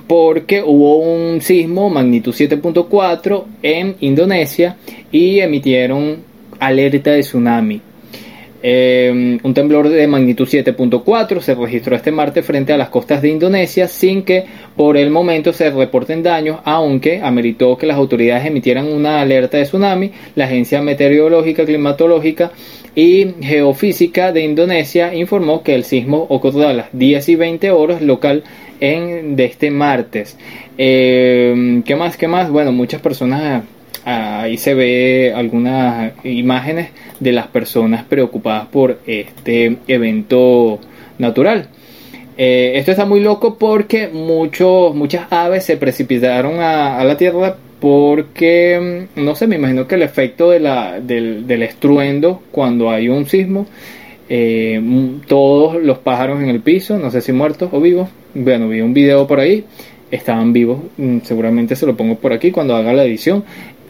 porque 0.06 0.62
hubo 0.62 0.98
un 0.98 1.40
sismo 1.40 1.88
magnitud 1.88 2.34
7.4 2.34 3.44
en 3.62 3.96
Indonesia 4.00 4.76
y 5.10 5.40
emitieron 5.40 6.22
alerta 6.58 7.12
de 7.12 7.20
tsunami. 7.20 7.80
Eh, 8.66 9.38
un 9.42 9.52
temblor 9.52 9.90
de 9.90 10.06
magnitud 10.06 10.48
7.4 10.48 11.42
se 11.42 11.54
registró 11.54 11.96
este 11.96 12.10
martes 12.10 12.46
frente 12.46 12.72
a 12.72 12.78
las 12.78 12.88
costas 12.88 13.20
de 13.20 13.28
Indonesia 13.28 13.88
sin 13.88 14.22
que 14.22 14.46
por 14.74 14.96
el 14.96 15.10
momento 15.10 15.52
se 15.52 15.68
reporten 15.68 16.22
daños, 16.22 16.60
aunque 16.64 17.20
ameritó 17.20 17.76
que 17.76 17.84
las 17.84 17.98
autoridades 17.98 18.46
emitieran 18.46 18.90
una 18.90 19.20
alerta 19.20 19.58
de 19.58 19.64
tsunami. 19.64 20.12
La 20.34 20.46
Agencia 20.46 20.80
Meteorológica, 20.80 21.66
Climatológica 21.66 22.52
y 22.94 23.34
Geofísica 23.42 24.32
de 24.32 24.44
Indonesia 24.44 25.14
informó 25.14 25.62
que 25.62 25.74
el 25.74 25.84
sismo 25.84 26.26
ocurrió 26.30 26.68
a 26.68 26.72
las 26.72 26.86
10 26.94 27.28
y 27.28 27.36
20 27.36 27.70
horas 27.70 28.00
local 28.00 28.44
en, 28.80 29.36
de 29.36 29.44
este 29.44 29.70
martes. 29.70 30.38
Eh, 30.78 31.82
¿Qué 31.84 31.96
más? 31.96 32.16
¿Qué 32.16 32.28
más? 32.28 32.50
Bueno, 32.50 32.72
muchas 32.72 33.02
personas 33.02 33.64
ahí 34.04 34.56
se 34.56 34.74
ve 34.74 35.32
algunas 35.34 36.12
imágenes 36.24 36.90
de 37.20 37.32
las 37.32 37.46
personas 37.48 38.04
preocupadas 38.04 38.66
por 38.66 39.00
este 39.06 39.78
evento 39.88 40.78
natural. 41.18 41.68
Eh, 42.36 42.72
esto 42.76 42.90
está 42.90 43.04
muy 43.04 43.20
loco 43.20 43.56
porque 43.58 44.08
muchos, 44.08 44.94
muchas 44.94 45.30
aves 45.30 45.64
se 45.64 45.76
precipitaron 45.76 46.58
a, 46.58 47.02
la 47.04 47.16
tierra 47.16 47.56
porque, 47.80 49.06
mm, 49.14 49.24
no 49.24 49.36
sé, 49.36 49.46
me 49.46 49.56
imagino 49.56 49.86
que 49.86 49.94
el 49.94 50.02
efecto 50.02 50.50
de 50.50 50.60
la, 50.60 51.00
del, 51.00 51.62
estruendo 51.62 52.42
cuando 52.50 52.90
hay 52.90 53.08
un 53.08 53.26
sismo, 53.26 53.66
eh, 54.28 54.80
todos 55.28 55.80
los 55.82 55.98
pájaros 55.98 56.42
en 56.42 56.48
el 56.48 56.60
piso, 56.60 56.98
no 56.98 57.10
sé 57.10 57.20
si 57.20 57.32
muertos 57.32 57.68
o 57.72 57.80
vivos, 57.80 58.08
bueno, 58.34 58.68
vi 58.68 58.80
un 58.80 58.94
video 58.94 59.26
por 59.28 59.38
ahí, 59.38 59.64
estaban 60.14 60.52
vivos, 60.52 60.80
mm, 60.96 61.18
seguramente 61.24 61.76
se 61.76 61.86
lo 61.86 61.96
pongo 61.96 62.16
por 62.16 62.32
aquí 62.32 62.50
cuando 62.50 62.76
haga 62.76 62.92
la 62.92 63.04
edición, 63.04 63.44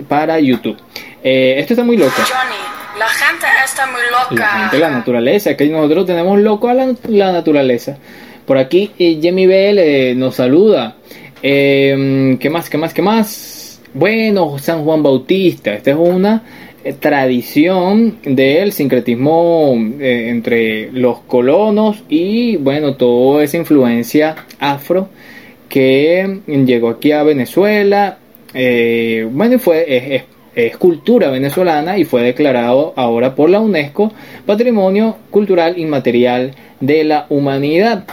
para 0.09 0.41
YouTube. 0.41 0.77
Eh, 1.23 1.57
esto 1.59 1.75
está 1.75 1.85
muy 1.85 1.97
loco. 1.97 2.13
Johnny, 2.17 2.99
la 2.99 3.09
gente 3.09 3.47
está 3.65 3.87
muy 3.87 4.01
loca. 4.11 4.35
La 4.35 4.61
gente, 4.61 4.79
la 4.79 4.91
naturaleza, 4.91 5.57
que 5.57 5.67
nosotros 5.67 6.07
tenemos 6.07 6.39
loco 6.41 6.69
a 6.69 6.75
la, 6.75 7.33
naturaleza. 7.33 7.99
Por 8.47 8.59
aquí 8.59 8.91
eh, 8.99 9.19
Jamie 9.23 9.47
Bell 9.47 9.79
eh, 9.79 10.15
nos 10.15 10.37
saluda. 10.37 10.97
Eh, 11.43 12.37
¿Qué 12.39 12.51
más? 12.51 12.71
¿Qué 12.71 12.79
más? 12.79 12.95
¿Qué 12.95 13.03
más? 13.03 13.81
Bueno, 13.93 14.59
San 14.59 14.85
Juan 14.85 15.03
Bautista. 15.03 15.73
Esta 15.73 15.91
es 15.91 15.97
una 15.97 16.43
tradición 17.01 18.19
del 18.23 18.73
sincretismo 18.73 19.73
entre 20.01 20.93
los 20.93 21.21
colonos 21.21 22.03
y 22.11 22.57
bueno, 22.57 22.95
toda 22.97 23.43
esa 23.43 23.57
influencia 23.57 24.37
afro 24.61 25.09
que 25.75 26.39
llegó 26.47 26.89
aquí 26.89 27.11
a 27.11 27.25
Venezuela 27.25 28.19
eh, 28.55 29.27
bueno, 29.29 29.59
fue, 29.59 30.23
es, 30.55 30.77
cultura 30.77 31.31
venezolana 31.31 31.99
y 31.99 32.05
fue 32.05 32.23
declarado 32.23 32.93
ahora 32.95 33.35
por 33.35 33.51
la 33.51 33.59
UNESCO 33.59 34.13
Patrimonio 34.47 35.17
Cultural 35.31 35.77
Inmaterial 35.81 36.53
de 36.79 37.03
la 37.03 37.27
Humanidad. 37.29 38.05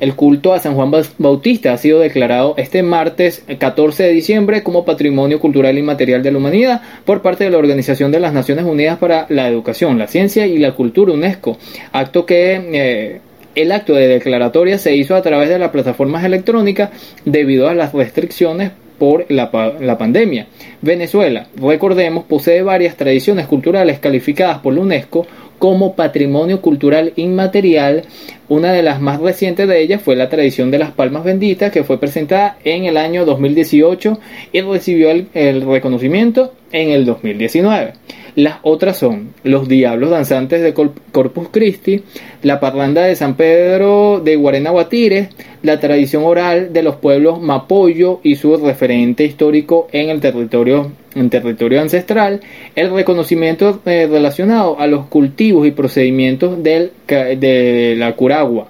El 0.00 0.14
culto 0.14 0.54
a 0.54 0.58
San 0.58 0.74
Juan 0.74 0.90
Bautista 1.18 1.74
ha 1.74 1.76
sido 1.76 2.00
declarado 2.00 2.54
este 2.56 2.82
martes 2.82 3.44
14 3.58 4.04
de 4.04 4.12
diciembre 4.12 4.62
como 4.62 4.86
Patrimonio 4.86 5.38
Cultural 5.38 5.76
Inmaterial 5.76 6.22
de 6.22 6.32
la 6.32 6.38
Humanidad 6.38 6.80
por 7.04 7.20
parte 7.20 7.44
de 7.44 7.50
la 7.50 7.58
Organización 7.58 8.10
de 8.10 8.20
las 8.20 8.32
Naciones 8.32 8.64
Unidas 8.64 8.98
para 8.98 9.26
la 9.28 9.46
Educación, 9.46 9.98
la 9.98 10.08
Ciencia 10.08 10.46
y 10.46 10.56
la 10.56 10.72
Cultura 10.72 11.12
UNESCO, 11.12 11.58
acto 11.92 12.24
que... 12.24 12.70
Eh, 12.72 13.20
el 13.54 13.72
acto 13.72 13.94
de 13.94 14.08
declaratoria 14.08 14.78
se 14.78 14.94
hizo 14.96 15.14
a 15.14 15.22
través 15.22 15.48
de 15.48 15.58
las 15.58 15.70
plataformas 15.70 16.24
electrónicas 16.24 16.90
debido 17.24 17.68
a 17.68 17.74
las 17.74 17.92
restricciones 17.92 18.72
por 18.98 19.26
la, 19.30 19.50
pandemia. 19.98 20.46
Venezuela, 20.80 21.48
recordemos, 21.56 22.24
posee 22.24 22.62
varias 22.62 22.96
tradiciones 22.96 23.46
culturales 23.48 23.98
calificadas 23.98 24.58
por 24.58 24.74
la 24.74 24.80
UNESCO 24.80 25.26
como 25.62 25.94
patrimonio 25.94 26.60
cultural 26.60 27.12
inmaterial. 27.14 28.02
Una 28.48 28.72
de 28.72 28.82
las 28.82 29.00
más 29.00 29.20
recientes 29.20 29.68
de 29.68 29.80
ellas 29.80 30.02
fue 30.02 30.16
la 30.16 30.28
tradición 30.28 30.72
de 30.72 30.80
las 30.80 30.90
palmas 30.90 31.22
benditas 31.22 31.70
que 31.70 31.84
fue 31.84 32.00
presentada 32.00 32.58
en 32.64 32.86
el 32.86 32.96
año 32.96 33.24
2018 33.24 34.18
y 34.52 34.60
recibió 34.60 35.12
el, 35.12 35.62
reconocimiento 35.62 36.52
en 36.72 36.90
el 36.90 37.04
2019. 37.04 37.92
Las 38.34 38.56
otras 38.62 38.96
son 38.96 39.34
los 39.44 39.68
Diablos 39.68 40.10
Danzantes 40.10 40.62
de 40.62 40.74
Corpus 40.74 41.48
Christi, 41.52 42.02
la 42.42 42.58
Parranda 42.58 43.04
de 43.04 43.14
San 43.14 43.36
Pedro 43.36 44.18
de 44.18 44.34
Guarena 44.34 44.70
Guatire, 44.70 45.28
la 45.62 45.78
tradición 45.78 46.24
oral 46.24 46.72
de 46.72 46.82
los 46.82 46.96
pueblos 46.96 47.40
Mapoyo 47.40 48.18
y 48.24 48.34
su 48.34 48.56
referente 48.56 49.22
histórico 49.24 49.86
en 49.92 50.10
el 50.10 50.18
territorio, 50.18 50.90
en 51.14 51.30
territorio 51.30 51.80
ancestral, 51.80 52.40
el 52.74 52.92
reconocimiento 52.92 53.80
eh, 53.86 54.08
relacionado 54.10 54.78
a 54.80 54.86
los 54.86 55.06
cultivos 55.06 55.66
y 55.66 55.70
procedimientos 55.70 56.62
del, 56.62 56.92
de 57.06 57.94
la 57.98 58.14
Curagua 58.14 58.68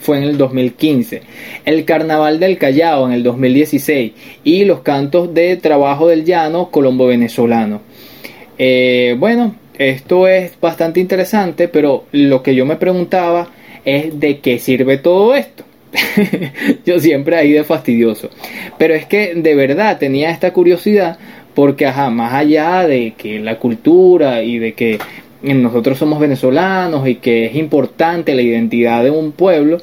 fue 0.00 0.18
en 0.18 0.24
el 0.24 0.38
2015, 0.38 1.22
el 1.64 1.84
Carnaval 1.84 2.40
del 2.40 2.58
Callao 2.58 3.06
en 3.06 3.12
el 3.12 3.22
2016 3.22 4.12
y 4.44 4.64
los 4.64 4.80
cantos 4.80 5.34
de 5.34 5.56
trabajo 5.56 6.08
del 6.08 6.24
llano 6.24 6.70
colombo 6.70 7.06
venezolano. 7.06 7.80
Eh, 8.58 9.16
bueno, 9.18 9.54
esto 9.78 10.26
es 10.26 10.58
bastante 10.60 11.00
interesante, 11.00 11.68
pero 11.68 12.04
lo 12.12 12.42
que 12.42 12.54
yo 12.54 12.66
me 12.66 12.76
preguntaba 12.76 13.48
es 13.84 14.18
de 14.18 14.38
qué 14.38 14.58
sirve 14.58 14.98
todo 14.98 15.34
esto. 15.34 15.64
yo 16.86 16.98
siempre 17.00 17.36
ahí 17.36 17.52
de 17.52 17.64
fastidioso. 17.64 18.30
Pero 18.78 18.94
es 18.94 19.06
que 19.06 19.34
de 19.34 19.54
verdad 19.54 19.98
tenía 19.98 20.30
esta 20.30 20.52
curiosidad 20.52 21.18
porque, 21.54 21.86
ajá, 21.86 22.10
más 22.10 22.32
allá 22.32 22.86
de 22.86 23.14
que 23.16 23.38
la 23.38 23.58
cultura 23.58 24.42
y 24.42 24.58
de 24.58 24.72
que 24.72 24.98
nosotros 25.42 25.98
somos 25.98 26.20
venezolanos 26.20 27.06
y 27.08 27.16
que 27.16 27.46
es 27.46 27.56
importante 27.56 28.34
la 28.34 28.42
identidad 28.42 29.04
de 29.04 29.10
un 29.10 29.32
pueblo, 29.32 29.78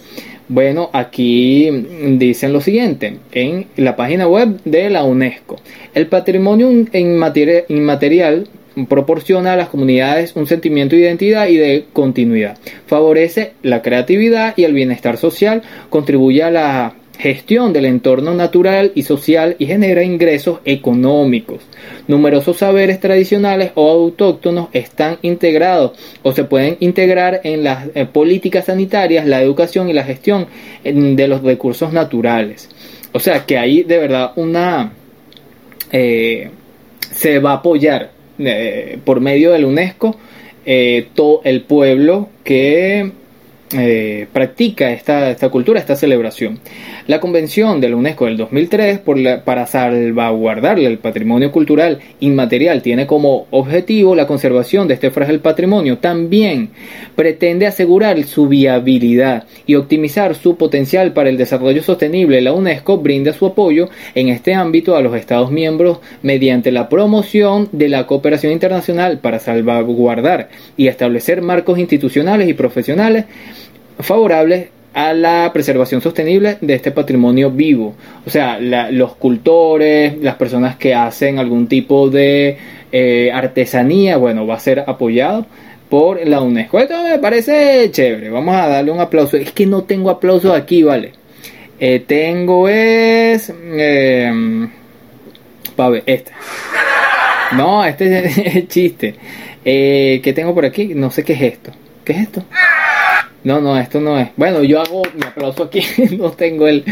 bueno, 0.47 0.89
aquí 0.93 1.69
dicen 2.17 2.53
lo 2.53 2.61
siguiente, 2.61 3.17
en 3.31 3.67
la 3.75 3.95
página 3.95 4.27
web 4.27 4.59
de 4.65 4.89
la 4.89 5.03
UNESCO. 5.03 5.57
El 5.93 6.07
patrimonio 6.07 6.71
inmaterial 6.71 8.47
proporciona 8.88 9.53
a 9.53 9.57
las 9.57 9.69
comunidades 9.69 10.35
un 10.35 10.47
sentimiento 10.47 10.95
de 10.95 11.03
identidad 11.03 11.47
y 11.47 11.57
de 11.57 11.85
continuidad. 11.93 12.57
Favorece 12.88 13.53
la 13.63 13.81
creatividad 13.81 14.53
y 14.57 14.63
el 14.63 14.73
bienestar 14.73 15.17
social, 15.17 15.63
contribuye 15.89 16.43
a 16.43 16.51
la 16.51 16.95
gestión 17.19 17.73
del 17.73 17.85
entorno 17.85 18.33
natural 18.33 18.93
y 18.95 19.03
social 19.03 19.57
y 19.59 19.65
genera 19.65 20.03
ingresos 20.03 20.59
económicos. 20.63 21.61
Numerosos 22.07 22.57
saberes 22.57 23.01
tradicionales 23.01 23.71
o 23.75 23.91
autóctonos 23.91 24.69
están 24.71 25.17
integrados 25.21 25.99
o 26.23 26.31
se 26.31 26.45
pueden 26.45 26.77
integrar 26.79 27.41
en 27.43 27.65
las 27.65 27.88
eh, 27.93 28.05
políticas 28.05 28.65
sanitarias, 28.65 29.27
la 29.27 29.41
educación 29.41 29.89
y 29.89 29.93
la 29.93 30.05
gestión 30.05 30.47
de 30.83 31.27
los 31.27 31.43
recursos 31.43 31.91
naturales. 31.91 32.69
O 33.11 33.19
sea 33.19 33.45
que 33.45 33.57
ahí 33.57 33.83
de 33.83 33.97
verdad 33.97 34.31
una... 34.38 34.93
Eh, 35.91 36.51
se 37.11 37.39
va 37.39 37.51
a 37.51 37.55
apoyar 37.55 38.11
eh, 38.39 38.98
por 39.03 39.19
medio 39.19 39.51
de 39.51 39.60
la 39.60 39.67
UNESCO 39.67 40.15
todo 41.15 41.41
el 41.46 41.62
pueblo 41.63 42.29
que 42.43 43.12
eh, 43.71 44.25
practica 44.33 44.91
esta, 44.91 45.29
esta, 45.29 45.49
cultura, 45.49 45.79
esta 45.79 45.95
celebración. 45.95 46.57
La 47.05 47.19
Convención 47.19 47.79
de 47.79 47.89
la 47.89 47.97
UNESCO 47.97 48.25
del 48.25 48.35
2003 48.35 48.97
por 48.97 49.19
para 49.43 49.67
salvaguardar 49.67 50.79
el 50.79 50.97
patrimonio 50.97 51.51
cultural 51.51 51.99
inmaterial 52.19 52.81
tiene 52.81 53.05
como 53.05 53.45
objetivo 53.51 54.15
la 54.15 54.25
conservación 54.25 54.88
de 54.88 54.95
este 54.95 55.11
frágil 55.11 55.39
patrimonio. 55.39 55.99
También 55.99 56.69
pretende 57.15 57.67
asegurar 57.67 58.23
su 58.23 58.47
viabilidad 58.47 59.43
y 59.67 59.75
optimizar 59.75 60.33
su 60.33 60.57
potencial 60.57 61.13
para 61.13 61.29
el 61.29 61.38
desarrollo 61.38 61.83
sostenible. 61.83 62.41
La 62.41 62.53
UNESCO 62.53 62.97
brinda 62.97 63.33
su 63.33 63.45
apoyo 63.45 63.89
en 64.15 64.29
este 64.29 64.55
ámbito 64.55 64.95
a 64.95 65.01
los 65.01 65.15
Estados 65.15 65.51
miembros 65.51 65.99
mediante 66.23 66.71
la 66.71 66.89
promoción 66.89 67.69
de 67.71 67.89
la 67.89 68.07
cooperación 68.07 68.51
internacional 68.51 69.19
para 69.19 69.38
salvaguardar 69.38 70.49
y 70.75 70.88
establecer 70.88 71.43
marcos 71.43 71.77
institucionales 71.77 72.49
y 72.49 72.53
profesionales 72.53 73.25
favorables 73.99 74.69
a 74.93 75.13
la 75.13 75.51
preservación 75.53 76.01
sostenible 76.01 76.57
de 76.61 76.73
este 76.73 76.91
patrimonio 76.91 77.51
vivo. 77.51 77.95
O 78.25 78.29
sea, 78.29 78.59
los 78.59 79.15
cultores, 79.15 80.17
las 80.19 80.35
personas 80.35 80.77
que 80.77 80.95
hacen 80.95 81.39
algún 81.39 81.67
tipo 81.67 82.09
de 82.09 82.57
eh, 82.91 83.31
artesanía, 83.33 84.17
bueno, 84.17 84.47
va 84.47 84.55
a 84.55 84.59
ser 84.59 84.83
apoyado 84.87 85.45
por 85.89 86.25
la 86.25 86.41
UNESCO. 86.41 86.79
Esto 86.79 87.03
me 87.03 87.19
parece 87.19 87.89
chévere. 87.91 88.29
Vamos 88.29 88.55
a 88.55 88.67
darle 88.67 88.91
un 88.91 88.99
aplauso. 88.99 89.37
Es 89.37 89.51
que 89.51 89.65
no 89.65 89.83
tengo 89.83 90.09
aplausos 90.09 90.55
aquí, 90.55 90.83
¿vale? 90.83 91.13
Eh, 91.79 92.03
tengo 92.05 92.67
es... 92.67 93.53
Eh, 93.57 94.67
ver, 95.77 96.03
este. 96.05 96.31
No, 97.53 97.85
este 97.85 98.25
es 98.25 98.37
el 98.55 98.67
chiste. 98.67 99.15
Eh, 99.63 100.19
¿Qué 100.23 100.33
tengo 100.33 100.53
por 100.53 100.65
aquí? 100.65 100.93
No 100.93 101.09
sé 101.09 101.23
qué 101.23 101.33
es 101.33 101.41
esto. 101.41 101.71
¿Qué 102.03 102.13
es 102.13 102.19
esto? 102.19 102.43
No, 103.43 103.62
no, 103.62 103.77
esto 103.77 104.00
no 104.01 104.19
es. 104.19 104.29
Bueno, 104.36 104.63
yo 104.63 104.81
hago 104.81 105.01
mi 105.15 105.24
aplauso 105.25 105.63
aquí, 105.63 105.81
no 106.17 106.31
tengo 106.31 106.67
el 106.67 106.84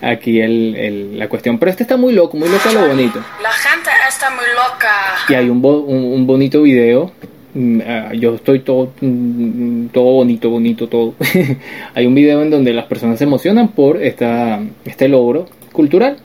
aquí 0.00 0.40
el, 0.40 1.18
la 1.18 1.28
cuestión. 1.28 1.58
Pero 1.58 1.70
este 1.70 1.82
está 1.84 1.96
muy 1.96 2.12
loco, 2.12 2.36
muy 2.36 2.48
loco 2.48 2.70
lo 2.72 2.88
bonito. 2.88 3.20
La 3.42 3.52
gente 3.52 3.90
está 4.08 4.30
muy 4.30 4.44
loca. 4.54 4.90
Y 5.28 5.34
hay 5.34 5.48
un, 5.48 5.64
un, 5.64 6.26
bonito 6.26 6.62
video 6.62 7.12
mm, 7.54 7.80
ah, 7.86 8.12
yo 8.14 8.34
estoy 8.34 8.60
todo, 8.60 8.92
mm, 9.00 9.86
todo 9.86 10.04
bonito, 10.04 10.50
bonito, 10.50 10.88
todo. 10.88 11.14
Hay 11.94 12.06
un 12.06 12.14
video 12.14 12.42
en 12.42 12.50
donde 12.50 12.72
las 12.72 12.86
personas 12.86 13.18
se 13.18 13.24
emocionan 13.24 13.68
por 13.68 14.02
esta, 14.02 14.60
este 14.84 15.08
logro 15.08 15.46
cultural. 15.72 16.18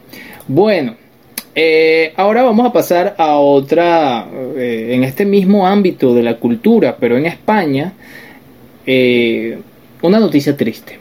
Bueno, 0.47 0.95
eh, 1.53 2.13
ahora 2.15 2.43
vamos 2.43 2.65
a 2.65 2.71
pasar 2.71 3.15
a 3.17 3.35
otra, 3.37 4.27
eh, 4.55 4.91
en 4.91 5.03
este 5.03 5.25
mismo 5.25 5.67
ámbito 5.67 6.13
de 6.13 6.23
la 6.23 6.37
cultura, 6.37 6.95
pero 6.99 7.17
en 7.17 7.25
España, 7.25 7.93
eh, 8.93 9.57
una 10.01 10.19
noticia 10.19 10.57
triste. 10.57 10.97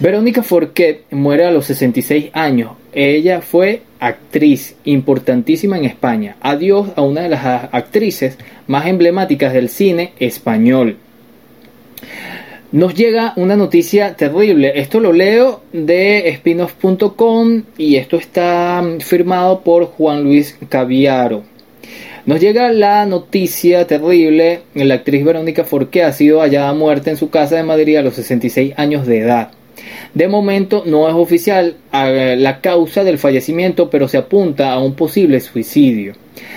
Verónica 0.00 0.42
Forquet 0.42 1.04
muere 1.12 1.44
a 1.44 1.52
los 1.52 1.66
66 1.66 2.30
años. 2.32 2.72
Ella 2.92 3.42
fue 3.42 3.82
actriz 4.00 4.74
importantísima 4.84 5.78
en 5.78 5.84
España. 5.84 6.36
Adiós 6.40 6.88
a 6.96 7.02
una 7.02 7.20
de 7.22 7.28
las 7.28 7.44
actrices 7.70 8.38
más 8.66 8.86
emblemáticas 8.86 9.52
del 9.52 9.68
cine 9.68 10.14
español. 10.18 10.96
Nos 12.72 12.92
llega 12.94 13.34
una 13.36 13.54
noticia 13.54 14.16
terrible. 14.16 14.72
Esto 14.74 14.98
lo 14.98 15.12
leo 15.12 15.62
de 15.72 16.34
spinoff.com 16.38 17.62
y 17.78 17.94
esto 17.94 18.16
está 18.16 18.82
firmado 18.98 19.60
por 19.60 19.84
Juan 19.84 20.24
Luis 20.24 20.58
Caviaro. 20.68 21.44
Nos 22.26 22.40
llega 22.40 22.72
la 22.72 23.04
noticia 23.06 23.86
terrible. 23.86 24.62
La 24.74 24.94
actriz 24.94 25.24
Verónica 25.24 25.64
Forqué 25.64 26.02
ha 26.02 26.12
sido 26.12 26.40
hallada 26.40 26.72
muerta 26.72 27.10
en 27.10 27.16
su 27.16 27.30
casa 27.30 27.56
de 27.56 27.62
Madrid 27.62 27.96
a 27.96 28.02
los 28.02 28.14
66 28.14 28.74
años 28.76 29.06
de 29.06 29.18
edad. 29.18 29.50
De 30.14 30.28
momento 30.28 30.84
no 30.86 31.08
es 31.08 31.14
oficial 31.14 31.76
la 31.92 32.60
causa 32.60 33.04
del 33.04 33.18
fallecimiento, 33.18 33.90
pero 33.90 34.08
se 34.08 34.18
apunta 34.18 34.72
a 34.72 34.78
un 34.78 34.94
posible 34.94 35.40
suicidio. 35.40 36.14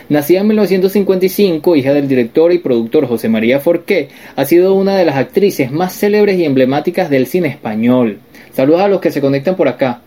Nacida 0.10 0.40
en 0.40 0.48
1955, 0.48 1.76
hija 1.76 1.94
del 1.94 2.08
director 2.08 2.54
y 2.54 2.60
productor 2.60 3.08
José 3.08 3.30
María 3.30 3.60
Forqué, 3.60 4.10
ha 4.36 4.46
sido 4.46 4.74
una 4.74 4.96
de 4.96 5.06
las 5.06 5.18
actrices 5.18 5.72
más 5.72 5.94
célebres 5.94 6.40
y 6.40 6.46
emblemáticas 6.46 7.10
del 7.10 7.28
cine 7.28 7.50
español. 7.50 8.20
Saludos 8.54 8.82
a 8.82 8.88
los 8.88 9.02
que 9.02 9.12
se 9.12 9.22
conectan 9.22 9.56
por 9.56 9.68
acá. 9.68 10.02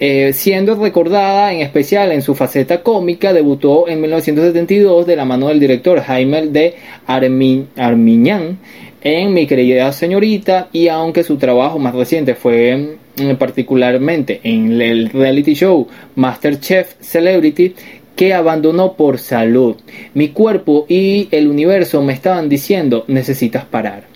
Eh, 0.00 0.32
siendo 0.32 0.76
recordada 0.76 1.52
en 1.52 1.60
especial 1.60 2.12
en 2.12 2.22
su 2.22 2.34
faceta 2.34 2.82
cómica, 2.82 3.32
debutó 3.32 3.88
en 3.88 4.00
1972 4.00 5.06
de 5.06 5.16
la 5.16 5.24
mano 5.24 5.48
del 5.48 5.58
director 5.58 6.00
Jaime 6.00 6.46
de 6.46 6.74
Armiñán 7.06 8.58
en 9.00 9.32
Mi 9.32 9.46
querida 9.46 9.92
señorita 9.92 10.68
y 10.72 10.88
aunque 10.88 11.22
su 11.22 11.36
trabajo 11.36 11.78
más 11.78 11.94
reciente 11.94 12.34
fue 12.34 12.96
mm, 13.16 13.34
particularmente 13.36 14.40
en 14.42 14.80
el 14.80 15.10
reality 15.10 15.54
show 15.54 15.86
Masterchef 16.16 16.94
Celebrity, 17.00 17.74
que 18.16 18.34
abandonó 18.34 18.94
por 18.94 19.18
salud. 19.18 19.76
Mi 20.14 20.30
cuerpo 20.30 20.86
y 20.88 21.28
el 21.30 21.46
universo 21.46 22.02
me 22.02 22.12
estaban 22.12 22.48
diciendo 22.48 23.04
necesitas 23.06 23.64
parar. 23.64 24.07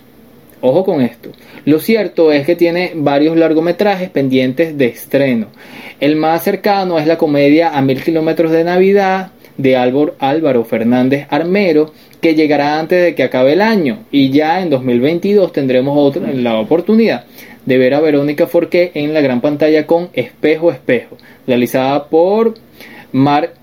Ojo 0.65 0.85
con 0.85 1.01
esto. 1.01 1.29
Lo 1.65 1.81
cierto 1.81 2.31
es 2.31 2.45
que 2.45 2.55
tiene 2.55 2.93
varios 2.95 3.35
largometrajes 3.35 4.09
pendientes 4.09 4.77
de 4.77 4.85
estreno. 4.85 5.47
El 5.99 6.15
más 6.15 6.41
cercano 6.41 6.97
es 6.97 7.05
la 7.05 7.17
comedia 7.17 7.77
A 7.77 7.81
Mil 7.81 8.01
Kilómetros 8.01 8.49
de 8.53 8.63
Navidad 8.63 9.31
de 9.57 9.75
Álvaro 9.75 10.63
Fernández 10.63 11.27
Armero, 11.29 11.91
que 12.21 12.35
llegará 12.35 12.79
antes 12.79 13.03
de 13.03 13.13
que 13.13 13.23
acabe 13.23 13.51
el 13.51 13.61
año. 13.61 14.05
Y 14.09 14.29
ya 14.29 14.61
en 14.61 14.69
2022 14.69 15.51
tendremos 15.51 15.97
otra, 15.97 16.31
la 16.31 16.57
oportunidad 16.57 17.25
de 17.65 17.77
ver 17.77 17.93
a 17.93 17.99
Verónica 17.99 18.47
Forqué 18.47 18.91
en 18.93 19.13
la 19.13 19.19
gran 19.19 19.41
pantalla 19.41 19.85
con 19.85 20.11
Espejo 20.13 20.71
Espejo, 20.71 21.17
realizada 21.45 22.05
por 22.07 22.53
Mar 23.11 23.53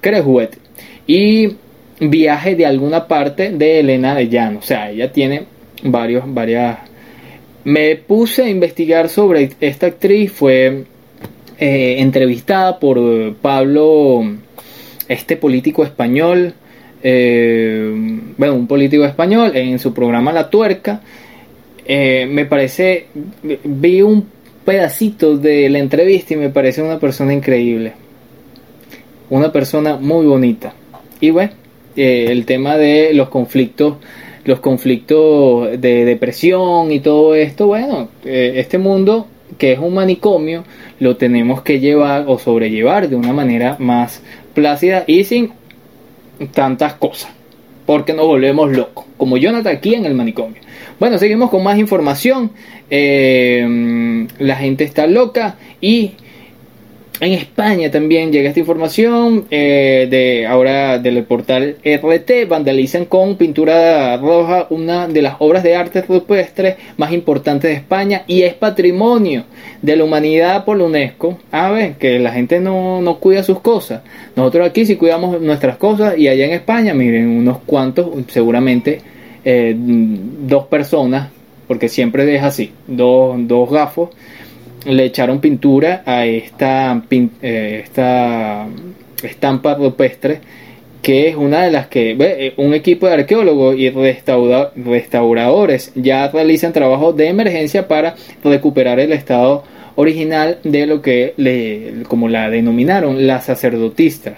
Crejuet 0.00 0.56
y 1.06 1.56
Viaje 2.00 2.56
de 2.56 2.64
alguna 2.64 3.06
parte 3.06 3.50
de 3.50 3.80
Elena 3.80 4.14
de 4.14 4.28
Llano. 4.30 4.60
O 4.60 4.62
sea, 4.62 4.90
ella 4.90 5.12
tiene 5.12 5.52
varios, 5.82 6.24
varias... 6.32 6.78
Me 7.64 7.96
puse 7.96 8.42
a 8.42 8.48
investigar 8.48 9.08
sobre 9.08 9.50
esta 9.60 9.86
actriz, 9.86 10.30
fue 10.32 10.84
eh, 11.58 11.96
entrevistada 11.98 12.78
por 12.78 13.34
Pablo, 13.36 14.22
este 15.08 15.36
político 15.36 15.82
español, 15.82 16.52
eh, 17.02 18.20
bueno, 18.36 18.54
un 18.54 18.66
político 18.66 19.04
español, 19.04 19.56
en 19.56 19.78
su 19.78 19.94
programa 19.94 20.30
La 20.32 20.50
Tuerca. 20.50 21.00
Eh, 21.86 22.26
me 22.30 22.44
parece, 22.44 23.06
vi 23.42 24.02
un 24.02 24.26
pedacito 24.64 25.38
de 25.38 25.70
la 25.70 25.78
entrevista 25.78 26.34
y 26.34 26.36
me 26.36 26.50
parece 26.50 26.82
una 26.82 26.98
persona 26.98 27.32
increíble 27.32 27.94
una 29.30 29.52
persona 29.52 29.96
muy 29.96 30.26
bonita. 30.26 30.74
Y 31.20 31.30
bueno, 31.30 31.52
el 31.96 32.44
tema 32.44 32.76
de 32.76 33.12
los 33.14 33.28
conflictos, 33.28 33.96
los 34.44 34.60
conflictos 34.60 35.80
de 35.80 36.04
depresión 36.04 36.92
y 36.92 37.00
todo 37.00 37.34
esto, 37.34 37.66
bueno, 37.66 38.08
eh, 38.24 38.54
este 38.56 38.78
mundo 38.78 39.26
que 39.58 39.72
es 39.72 39.78
un 39.78 39.94
manicomio, 39.94 40.64
lo 41.00 41.16
tenemos 41.16 41.62
que 41.62 41.80
llevar 41.80 42.24
o 42.26 42.38
sobrellevar 42.38 43.08
de 43.08 43.16
una 43.16 43.32
manera 43.32 43.76
más 43.78 44.22
plácida 44.52 45.04
y 45.06 45.24
sin 45.24 45.52
tantas 46.52 46.94
cosas, 46.94 47.30
porque 47.86 48.12
nos 48.12 48.26
volvemos 48.26 48.72
locos, 48.72 49.04
como 49.16 49.36
Jonathan 49.36 49.76
aquí 49.76 49.94
en 49.94 50.06
el 50.06 50.14
manicomio. 50.14 50.60
Bueno, 50.98 51.18
seguimos 51.18 51.50
con 51.50 51.62
más 51.62 51.78
información. 51.78 52.52
Eh, 52.90 54.26
la 54.38 54.56
gente 54.56 54.84
está 54.84 55.06
loca 55.06 55.56
y 55.80 56.12
en 57.20 57.32
España 57.32 57.90
también 57.90 58.32
llega 58.32 58.48
esta 58.48 58.60
información 58.60 59.44
eh, 59.50 60.08
de 60.10 60.46
ahora 60.46 60.98
del 60.98 61.22
portal 61.24 61.76
RT. 61.84 62.48
Vandalizan 62.48 63.04
con 63.04 63.36
pintura 63.36 64.16
roja 64.16 64.66
una 64.70 65.06
de 65.06 65.22
las 65.22 65.36
obras 65.38 65.62
de 65.62 65.76
arte 65.76 66.02
rupestre 66.02 66.76
más 66.96 67.12
importantes 67.12 67.70
de 67.70 67.76
España 67.76 68.24
y 68.26 68.42
es 68.42 68.54
patrimonio 68.54 69.44
de 69.80 69.96
la 69.96 70.04
humanidad 70.04 70.64
por 70.64 70.76
la 70.76 70.84
UNESCO. 70.84 71.38
A 71.52 71.70
ver, 71.70 71.94
que 71.94 72.18
la 72.18 72.32
gente 72.32 72.58
no, 72.58 73.00
no 73.00 73.20
cuida 73.20 73.44
sus 73.44 73.60
cosas. 73.60 74.02
Nosotros 74.34 74.68
aquí 74.68 74.84
sí 74.84 74.96
cuidamos 74.96 75.40
nuestras 75.40 75.76
cosas 75.76 76.18
y 76.18 76.26
allá 76.26 76.46
en 76.46 76.52
España, 76.52 76.94
miren, 76.94 77.28
unos 77.28 77.58
cuantos, 77.64 78.08
seguramente 78.28 79.00
eh, 79.44 79.74
dos 79.76 80.66
personas, 80.66 81.30
porque 81.68 81.88
siempre 81.88 82.34
es 82.34 82.42
así, 82.42 82.72
dos, 82.88 83.36
dos 83.46 83.70
gafos 83.70 84.10
le 84.84 85.04
echaron 85.04 85.40
pintura 85.40 86.02
a 86.06 86.26
esta, 86.26 87.02
eh, 87.10 87.80
esta 87.84 88.66
estampa 89.22 89.74
rupestre 89.74 90.40
que 91.02 91.28
es 91.28 91.36
una 91.36 91.62
de 91.62 91.70
las 91.70 91.88
que 91.88 92.16
eh, 92.18 92.54
un 92.56 92.72
equipo 92.72 93.06
de 93.06 93.12
arqueólogos 93.12 93.76
y 93.76 93.90
restauradores 93.90 95.92
ya 95.94 96.28
realizan 96.28 96.72
trabajos 96.72 97.14
de 97.14 97.28
emergencia 97.28 97.88
para 97.88 98.14
recuperar 98.42 98.98
el 99.00 99.12
estado 99.12 99.64
original 99.96 100.60
de 100.64 100.86
lo 100.86 101.02
que 101.02 101.34
le, 101.36 102.04
como 102.08 102.28
la 102.28 102.48
denominaron 102.48 103.26
las 103.26 103.44
sacerdotistas 103.44 104.36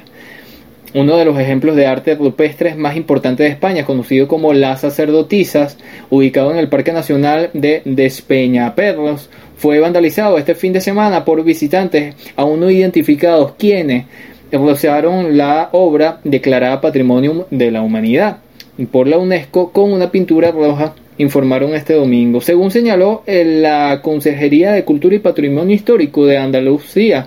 uno 0.96 1.18
de 1.18 1.26
los 1.26 1.38
ejemplos 1.38 1.76
de 1.76 1.87
arte 1.87 2.14
rupestre 2.14 2.74
más 2.74 2.96
importantes 2.96 3.46
de 3.46 3.52
España, 3.52 3.85
conocido 3.85 4.28
como 4.28 4.54
Las 4.54 4.80
Sacerdotisas, 4.80 5.76
ubicado 6.09 6.50
en 6.52 6.56
el 6.56 6.70
Parque 6.70 6.92
Nacional 6.92 7.50
de 7.52 7.82
Despeñaperros, 7.85 9.28
fue 9.57 9.81
vandalizado 9.81 10.38
este 10.38 10.55
fin 10.55 10.73
de 10.73 10.81
semana 10.81 11.25
por 11.25 11.42
visitantes 11.42 12.14
aún 12.37 12.61
no 12.61 12.71
identificados 12.71 13.53
quienes 13.59 14.07
rocearon 14.53 15.37
la 15.37 15.71
obra 15.73 16.21
declarada 16.25 16.81
Patrimonio 16.81 17.47
de 17.51 17.71
la 17.71 17.83
Humanidad 17.83 18.38
por 18.85 19.09
la 19.09 19.19
UNESCO 19.19 19.73
con 19.73 19.92
una 19.92 20.11
pintura 20.11 20.51
roja 20.51 20.95
informaron 21.19 21.75
este 21.75 21.95
domingo. 21.95 22.42
Según 22.42 22.71
señaló 22.71 23.23
la 23.27 24.01
Consejería 24.03 24.73
de 24.73 24.85
Cultura 24.85 25.16
y 25.16 25.21
Patrimonio 25.21 25.75
Histórico 25.75 26.27
de 26.27 26.37
Andalucía, 26.37 27.27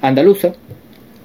Andaluza, 0.00 0.54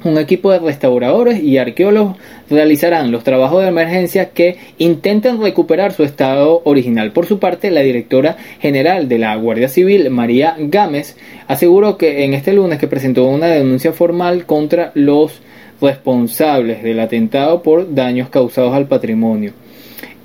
un 0.03 0.17
equipo 0.17 0.51
de 0.51 0.59
restauradores 0.59 1.41
y 1.41 1.57
arqueólogos 1.57 2.17
realizarán 2.49 3.11
los 3.11 3.23
trabajos 3.23 3.61
de 3.61 3.69
emergencia 3.69 4.29
que 4.31 4.57
intentan 4.77 5.41
recuperar 5.41 5.93
su 5.93 6.03
estado 6.03 6.61
original. 6.65 7.11
Por 7.11 7.25
su 7.25 7.39
parte, 7.39 7.71
la 7.71 7.81
directora 7.81 8.37
general 8.59 9.07
de 9.07 9.19
la 9.19 9.35
Guardia 9.35 9.69
Civil, 9.69 10.09
María 10.09 10.55
Gámez, 10.59 11.15
aseguró 11.47 11.97
que 11.97 12.25
en 12.25 12.33
este 12.33 12.53
lunes 12.53 12.79
que 12.79 12.87
presentó 12.87 13.25
una 13.25 13.47
denuncia 13.47 13.93
formal 13.93 14.45
contra 14.45 14.91
los 14.93 15.41
responsables 15.81 16.83
del 16.83 16.99
atentado 16.99 17.61
por 17.61 17.93
daños 17.93 18.29
causados 18.29 18.73
al 18.73 18.87
patrimonio. 18.87 19.53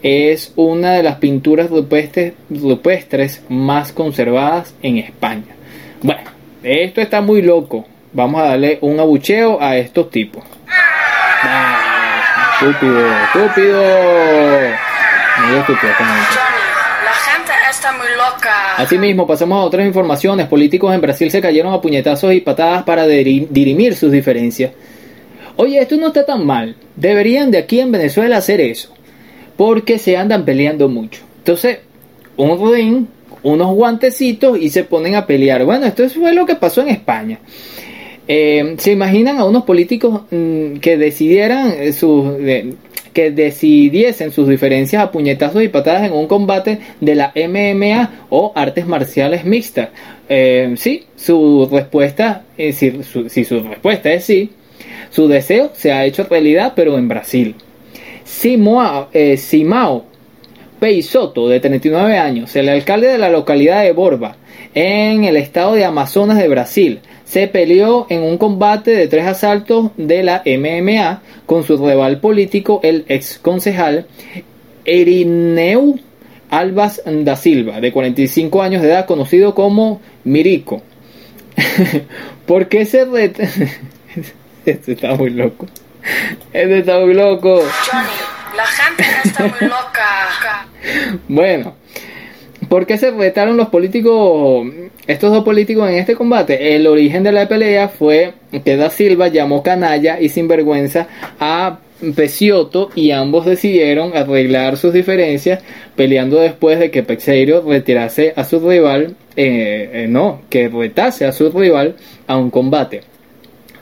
Es 0.02 0.52
una 0.54 0.92
de 0.92 1.02
las 1.02 1.16
pinturas 1.16 1.70
rupestres, 1.70 2.34
rupestres 2.50 3.42
más 3.48 3.92
conservadas 3.92 4.74
en 4.82 4.98
España. 4.98 5.56
Bueno, 6.02 6.30
esto 6.62 7.00
está 7.00 7.20
muy 7.20 7.42
loco 7.42 7.86
vamos 8.12 8.40
a 8.40 8.44
darle 8.46 8.78
un 8.80 8.98
abucheo 9.00 9.60
a 9.60 9.76
estos 9.76 10.10
tipos. 10.10 10.44
Ah, 11.42 12.52
estúpido, 12.60 13.06
estúpido. 13.24 13.82
Muy 15.46 15.58
estúpido, 15.58 15.92
muy 17.96 18.08
loca. 18.16 18.76
Asimismo, 18.76 19.26
pasamos 19.26 19.56
a 19.62 19.64
otras 19.64 19.86
informaciones. 19.86 20.46
Políticos 20.46 20.92
en 20.94 21.00
Brasil 21.00 21.30
se 21.30 21.40
cayeron 21.40 21.72
a 21.72 21.80
puñetazos 21.80 22.32
y 22.34 22.40
patadas 22.40 22.82
para 22.82 23.06
dirimir 23.06 23.94
sus 23.94 24.10
diferencias. 24.10 24.72
Oye, 25.56 25.78
esto 25.78 25.96
no 25.96 26.08
está 26.08 26.26
tan 26.26 26.44
mal. 26.44 26.76
Deberían 26.96 27.50
de 27.50 27.58
aquí 27.58 27.80
en 27.80 27.92
Venezuela 27.92 28.36
hacer 28.36 28.60
eso. 28.60 28.94
porque 29.58 29.98
se 29.98 30.16
andan 30.16 30.44
peleando 30.44 30.88
mucho. 30.88 31.20
Entonces, 31.38 31.80
un 32.36 32.72
ring, 32.72 33.06
unos 33.42 33.74
guantecitos 33.74 34.56
y 34.56 34.70
se 34.70 34.84
ponen 34.84 35.16
a 35.16 35.26
pelear. 35.26 35.64
Bueno, 35.64 35.84
esto 35.86 36.08
fue 36.08 36.32
lo 36.32 36.46
que 36.46 36.54
pasó 36.54 36.80
en 36.82 36.90
España. 36.90 37.40
Eh, 38.30 38.74
¿Se 38.76 38.92
imaginan 38.92 39.38
a 39.38 39.44
unos 39.44 39.64
políticos 39.64 40.22
mm, 40.30 40.74
que 40.76 40.98
decidieran 40.98 41.72
eh, 41.78 41.94
sus, 41.94 42.34
que 43.14 43.30
decidiesen 43.30 44.32
sus 44.32 44.46
diferencias 44.46 45.02
a 45.02 45.10
puñetazos 45.10 45.62
y 45.62 45.68
patadas 45.68 46.04
en 46.04 46.12
un 46.12 46.26
combate 46.26 46.78
de 47.00 47.14
la 47.14 47.32
MMA 47.34 48.26
o 48.28 48.52
artes 48.54 48.86
marciales 48.86 49.46
mixtas? 49.46 49.88
Eh, 50.28 50.74
sí, 50.76 51.06
su 51.16 51.66
respuesta, 51.72 52.44
si, 52.56 53.02
su 53.02 53.60
respuesta 53.60 54.12
es 54.12 54.24
sí, 54.24 54.50
su 55.08 55.26
deseo 55.26 55.70
se 55.74 55.92
ha 55.92 56.04
hecho 56.04 56.24
realidad, 56.24 56.74
pero 56.76 56.98
en 56.98 57.08
Brasil. 57.08 57.54
Simao 58.24 59.08
Peisoto, 60.78 61.48
de 61.48 61.60
39 61.60 62.18
años, 62.18 62.54
el 62.56 62.68
alcalde 62.68 63.08
de 63.08 63.18
la 63.18 63.30
localidad 63.30 63.82
de 63.82 63.92
Borba, 63.92 64.36
en 64.74 65.24
el 65.24 65.36
estado 65.36 65.74
de 65.74 65.84
Amazonas 65.84 66.38
de 66.38 66.48
Brasil, 66.48 67.00
se 67.28 67.46
peleó 67.46 68.06
en 68.08 68.22
un 68.22 68.38
combate 68.38 68.92
de 68.92 69.06
tres 69.06 69.26
asaltos 69.26 69.90
de 69.98 70.22
la 70.22 70.42
MMA 70.46 71.20
con 71.44 71.62
su 71.62 71.76
rival 71.76 72.20
político, 72.20 72.80
el 72.82 73.04
ex 73.08 73.38
concejal 73.38 74.06
Erineu 74.86 75.98
Albas 76.48 77.02
da 77.04 77.36
Silva, 77.36 77.80
de 77.80 77.92
45 77.92 78.62
años 78.62 78.80
de 78.80 78.88
edad, 78.88 79.04
conocido 79.04 79.54
como 79.54 80.00
Mirico. 80.24 80.80
¿Por 82.46 82.68
qué 82.68 82.86
se 82.86 83.04
ret... 83.04 83.38
este 84.64 84.92
está 84.92 85.14
muy 85.14 85.28
loco. 85.28 85.66
Este 86.54 86.78
está 86.78 86.98
muy 87.00 87.12
loco. 87.12 87.60
Johnny, 87.90 88.56
la 88.56 88.64
gente 88.64 89.04
está 89.24 89.42
muy 89.42 89.68
loca. 89.68 90.66
Bueno, 91.28 91.74
¿Por 92.68 92.84
qué 92.84 92.98
se 92.98 93.10
retaron 93.10 93.56
los 93.56 93.68
políticos, 93.68 94.68
estos 95.06 95.32
dos 95.32 95.42
políticos 95.42 95.88
en 95.88 95.96
este 95.96 96.14
combate? 96.14 96.76
El 96.76 96.86
origen 96.86 97.22
de 97.22 97.32
la 97.32 97.48
pelea 97.48 97.88
fue 97.88 98.34
que 98.62 98.76
Da 98.76 98.90
Silva 98.90 99.28
llamó 99.28 99.62
canalla 99.62 100.20
y 100.20 100.28
sinvergüenza 100.28 101.08
a 101.40 101.78
Pecioto 102.14 102.90
y 102.94 103.10
ambos 103.10 103.46
decidieron 103.46 104.14
arreglar 104.14 104.76
sus 104.76 104.92
diferencias 104.92 105.60
peleando 105.96 106.38
después 106.38 106.78
de 106.78 106.90
que 106.90 107.02
Pexeiro 107.02 107.62
retirase 107.66 108.34
a 108.36 108.44
su 108.44 108.60
rival, 108.60 109.16
eh, 109.34 109.90
eh, 109.92 110.06
no, 110.08 110.42
que 110.50 110.68
retase 110.68 111.24
a 111.24 111.32
su 111.32 111.50
rival 111.50 111.96
a 112.26 112.36
un 112.36 112.50
combate. 112.50 113.00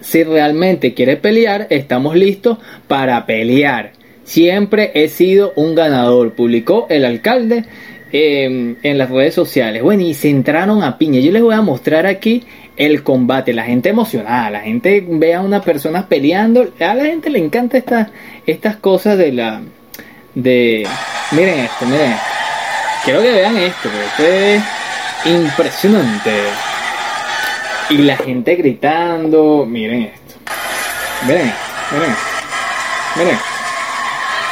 Si 0.01 0.23
realmente 0.23 0.95
quiere 0.95 1.17
pelear, 1.17 1.67
estamos 1.71 2.15
listos 2.15 2.59
para 2.87 3.27
pelear. 3.27 3.93
Siempre 4.25 4.93
he 4.95 5.09
sido 5.09 5.53
un 5.57 5.75
ganador, 5.75 6.35
publicó 6.35 6.87
el 6.89 7.05
alcalde 7.05 7.65
Em, 8.13 8.77
en 8.85 8.99
las 8.99 9.11
redes 9.11 9.35
sociales. 9.35 9.83
Bueno, 9.83 10.03
y 10.05 10.15
se 10.15 10.31
entraron 10.31 10.85
a 10.85 10.97
piña. 10.97 11.19
Yo 11.19 11.33
les 11.33 11.43
voy 11.43 11.55
a 11.55 11.61
mostrar 11.61 12.07
aquí 12.07 12.45
el 12.77 13.03
combate. 13.03 13.53
La 13.53 13.65
gente 13.65 13.89
emocionada, 13.89 14.49
la 14.49 14.61
gente 14.61 15.05
ve 15.07 15.35
a 15.35 15.41
unas 15.41 15.65
personas 15.65 16.05
peleando. 16.05 16.69
A 16.79 16.95
la 16.95 17.05
gente 17.05 17.31
le 17.31 17.41
encanta 17.41 17.79
estas 17.79 18.09
estas 18.47 18.77
cosas 18.77 19.19
de 19.19 19.33
la. 19.33 19.61
de. 20.35 20.87
Miren 21.33 21.59
esto, 21.61 21.85
miren. 21.87 22.15
Quiero 23.05 23.23
que 23.23 23.33
vean 23.33 23.57
esto, 23.57 23.89
porque 23.89 24.05
esto 24.05 24.23
es 25.27 25.35
impresionante. 25.35 26.31
Y 27.91 27.99
la 27.99 28.17
gente 28.17 28.55
gritando. 28.55 29.67
Miren 29.67 30.03
esto. 30.03 30.35
Miren 31.27 31.53
miren. 31.91 32.15
Miren. 33.17 33.39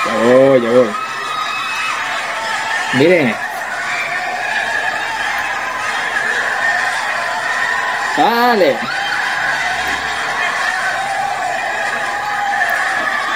Ya 0.07 0.35
voy, 0.35 0.61
ya 0.61 0.71
voy. 0.71 1.04
Esto. 3.01 3.37
Vale. 8.17 8.77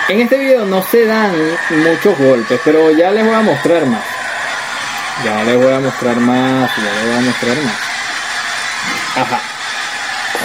En 0.08 0.20
este 0.20 0.38
video 0.38 0.64
no 0.64 0.82
se 0.82 1.04
dan 1.04 1.34
muchos 1.70 2.16
golpes, 2.18 2.60
pero 2.64 2.90
ya 2.92 3.10
les 3.10 3.24
voy 3.26 3.34
a 3.34 3.40
mostrar 3.40 3.84
más. 3.86 4.02
Ya 5.24 5.42
les 5.42 5.56
voy 5.56 5.72
a 5.72 5.80
mostrar 5.80 6.16
más, 6.16 6.70
ya 6.76 6.82
les 6.82 7.04
voy 7.06 7.16
a 7.16 7.20
mostrar 7.20 7.56
más. 7.56 7.76
Ajá. 9.16 9.40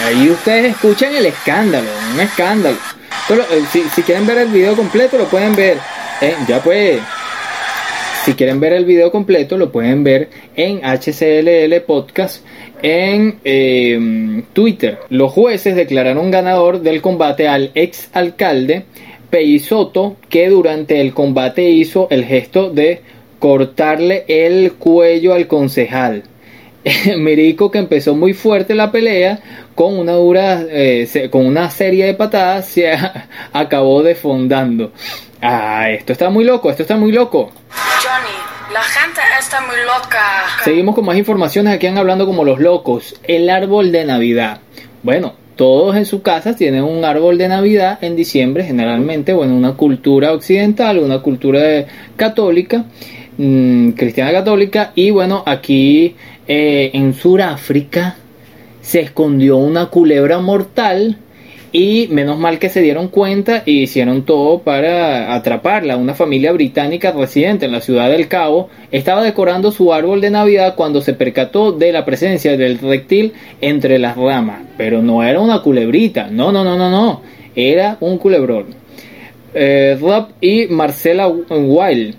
Ahí 0.06 0.30
ustedes 0.30 0.74
escuchan 0.74 1.14
el 1.14 1.26
escándalo, 1.26 1.88
un 2.12 2.20
escándalo. 2.20 2.76
Eh, 3.30 3.64
si, 3.72 4.02
quieren 4.02 4.26
ver 4.26 4.38
el 4.38 4.48
video 4.48 4.76
completo 4.76 5.16
lo 5.16 5.28
pueden 5.28 5.54
ver. 5.54 5.78
Eh, 6.20 6.36
ya 6.46 6.60
pues. 6.60 7.00
Quieren 8.36 8.58
ver 8.58 8.72
el 8.72 8.84
video 8.84 9.12
completo 9.12 9.56
lo 9.56 9.70
pueden 9.70 10.02
ver 10.02 10.28
en 10.56 10.80
HCLL 10.82 11.80
Podcast 11.86 12.44
en 12.82 13.38
eh, 13.44 14.42
Twitter. 14.52 14.98
Los 15.08 15.32
jueces 15.32 15.76
declararon 15.76 16.30
ganador 16.30 16.80
del 16.80 17.00
combate 17.00 17.46
al 17.46 17.70
ex 17.74 18.08
alcalde 18.12 18.84
Peisoto, 19.30 20.16
que 20.28 20.48
durante 20.48 21.00
el 21.00 21.12
combate 21.12 21.70
hizo 21.70 22.08
el 22.10 22.24
gesto 22.24 22.70
de 22.70 23.02
cortarle 23.38 24.24
el 24.28 24.72
cuello 24.72 25.34
al 25.34 25.46
concejal. 25.46 26.24
Mirico 27.18 27.70
que 27.70 27.78
empezó 27.78 28.14
muy 28.14 28.32
fuerte 28.32 28.74
la 28.74 28.92
pelea 28.92 29.40
con 29.74 29.98
una 29.98 30.12
dura 30.12 30.64
eh, 30.68 31.28
con 31.30 31.46
una 31.46 31.70
serie 31.70 32.06
de 32.06 32.14
patadas 32.14 32.68
se 32.68 32.90
acabó 33.52 34.02
defondando. 34.02 34.92
Ah, 35.40 35.90
esto 35.90 36.12
está 36.12 36.30
muy 36.30 36.44
loco, 36.44 36.70
esto 36.70 36.82
está 36.82 36.96
muy 36.96 37.12
loco. 37.12 37.50
Johnny, 38.04 38.74
la 38.74 38.82
gente 38.82 39.20
está 39.40 39.62
muy 39.62 39.76
loca. 39.76 40.20
Seguimos 40.62 40.94
con 40.94 41.06
más 41.06 41.16
informaciones 41.16 41.72
aquí 41.72 41.86
en 41.86 41.96
Hablando 41.96 42.26
como 42.26 42.44
los 42.44 42.60
locos. 42.60 43.18
El 43.22 43.48
árbol 43.48 43.92
de 43.92 44.04
Navidad. 44.04 44.60
Bueno, 45.02 45.32
todos 45.56 45.96
en 45.96 46.04
su 46.04 46.20
casa 46.20 46.54
tienen 46.54 46.84
un 46.84 47.02
árbol 47.06 47.38
de 47.38 47.48
Navidad 47.48 47.98
en 48.02 48.14
diciembre, 48.14 48.62
generalmente, 48.64 49.32
bueno, 49.32 49.56
una 49.56 49.72
cultura 49.72 50.34
occidental, 50.34 50.98
una 50.98 51.20
cultura 51.20 51.86
católica, 52.14 52.84
mm, 53.38 53.92
cristiana 53.92 54.32
católica, 54.32 54.92
y 54.94 55.10
bueno, 55.10 55.42
aquí 55.46 56.14
eh, 56.46 56.90
en 56.92 57.14
Sudáfrica 57.14 58.16
se 58.82 59.00
escondió 59.00 59.56
una 59.56 59.86
culebra 59.86 60.40
mortal 60.40 61.16
y 61.74 62.06
menos 62.06 62.38
mal 62.38 62.60
que 62.60 62.68
se 62.68 62.82
dieron 62.82 63.08
cuenta 63.08 63.64
y 63.66 63.82
hicieron 63.82 64.22
todo 64.22 64.60
para 64.60 65.34
atraparla. 65.34 65.96
Una 65.96 66.14
familia 66.14 66.52
británica 66.52 67.10
residente 67.10 67.66
en 67.66 67.72
la 67.72 67.80
ciudad 67.80 68.08
del 68.10 68.28
Cabo 68.28 68.68
estaba 68.92 69.24
decorando 69.24 69.72
su 69.72 69.92
árbol 69.92 70.20
de 70.20 70.30
Navidad 70.30 70.76
cuando 70.76 71.00
se 71.00 71.14
percató 71.14 71.72
de 71.72 71.90
la 71.90 72.04
presencia 72.04 72.56
del 72.56 72.78
reptil 72.78 73.32
entre 73.60 73.98
las 73.98 74.16
ramas. 74.16 74.62
Pero 74.76 75.02
no 75.02 75.24
era 75.24 75.40
una 75.40 75.62
culebrita, 75.62 76.28
no, 76.30 76.52
no, 76.52 76.62
no, 76.62 76.78
no, 76.78 76.90
no. 76.90 77.22
Era 77.56 77.96
un 77.98 78.18
culebrón. 78.18 78.66
Eh, 79.52 79.98
Rob 80.00 80.28
y 80.40 80.68
Marcela 80.68 81.26
Wilde 81.26 82.14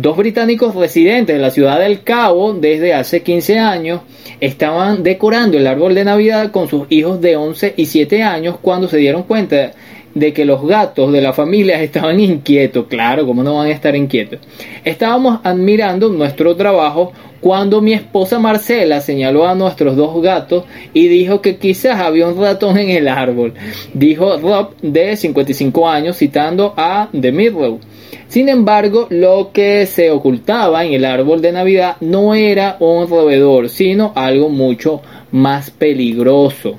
Dos 0.00 0.16
británicos 0.16 0.74
residentes 0.74 1.36
de 1.36 1.42
la 1.42 1.50
ciudad 1.50 1.78
del 1.78 2.02
Cabo 2.02 2.54
desde 2.54 2.94
hace 2.94 3.22
15 3.22 3.58
años 3.58 4.00
estaban 4.40 5.02
decorando 5.02 5.58
el 5.58 5.66
árbol 5.66 5.94
de 5.94 6.06
Navidad 6.06 6.50
con 6.52 6.68
sus 6.68 6.86
hijos 6.88 7.20
de 7.20 7.36
11 7.36 7.74
y 7.76 7.84
7 7.84 8.22
años 8.22 8.56
cuando 8.62 8.88
se 8.88 8.96
dieron 8.96 9.24
cuenta 9.24 9.72
de 10.14 10.32
que 10.32 10.46
los 10.46 10.66
gatos 10.66 11.12
de 11.12 11.20
la 11.20 11.34
familia 11.34 11.82
estaban 11.82 12.18
inquietos. 12.18 12.86
Claro, 12.86 13.26
¿cómo 13.26 13.42
no 13.42 13.56
van 13.56 13.66
a 13.66 13.72
estar 13.72 13.94
inquietos? 13.94 14.40
Estábamos 14.86 15.40
admirando 15.44 16.08
nuestro 16.08 16.56
trabajo 16.56 17.12
cuando 17.42 17.82
mi 17.82 17.92
esposa 17.92 18.38
Marcela 18.38 19.02
señaló 19.02 19.46
a 19.46 19.54
nuestros 19.54 19.96
dos 19.96 20.22
gatos 20.22 20.64
y 20.94 21.08
dijo 21.08 21.42
que 21.42 21.58
quizás 21.58 22.00
había 22.00 22.26
un 22.26 22.40
ratón 22.40 22.78
en 22.78 22.88
el 22.88 23.06
árbol. 23.06 23.52
Dijo 23.92 24.38
Rob 24.38 24.76
de 24.80 25.14
55 25.14 25.86
años 25.86 26.16
citando 26.16 26.72
a 26.74 27.10
The 27.12 27.32
Midrow. 27.32 27.80
Sin 28.28 28.48
embargo, 28.48 29.06
lo 29.10 29.50
que 29.52 29.86
se 29.86 30.10
ocultaba 30.10 30.84
en 30.84 30.92
el 30.92 31.04
árbol 31.04 31.42
de 31.42 31.52
Navidad 31.52 31.96
no 32.00 32.34
era 32.34 32.76
un 32.80 33.08
roedor, 33.08 33.68
sino 33.68 34.12
algo 34.14 34.48
mucho 34.48 35.02
más 35.32 35.70
peligroso. 35.70 36.76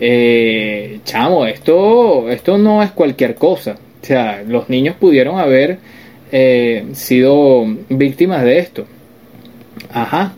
Eh, 0.00 1.00
chamo, 1.04 1.46
esto, 1.46 2.28
esto 2.30 2.58
no 2.58 2.82
es 2.82 2.90
cualquier 2.92 3.34
cosa. 3.34 3.76
O 4.02 4.06
sea, 4.06 4.42
los 4.46 4.68
niños 4.68 4.96
pudieron 4.96 5.38
haber 5.38 5.78
eh, 6.30 6.86
sido 6.92 7.64
víctimas 7.88 8.44
de 8.44 8.58
esto. 8.58 8.84
Ajá. 9.90 10.34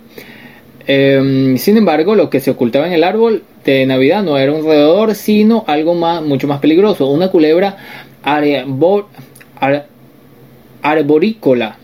Em, 0.87 1.59
sin 1.59 1.77
embargo, 1.77 2.15
lo 2.15 2.31
que 2.31 2.41
se 2.41 2.51
ocultaba 2.51 2.87
en 2.87 2.93
el 2.93 3.03
árbol 3.03 3.43
de 3.65 3.85
Navidad 3.87 4.23
no 4.23 4.39
era 4.39 4.53
un 4.53 4.63
roedor, 4.63 5.15
sino 5.17 5.65
algo 5.67 5.95
más, 5.95 6.23
mucho 6.23 6.47
más 6.47 6.61
peligroso, 6.61 7.09
una 7.09 7.29
culebra 7.29 7.77
arborícola, 10.91 11.79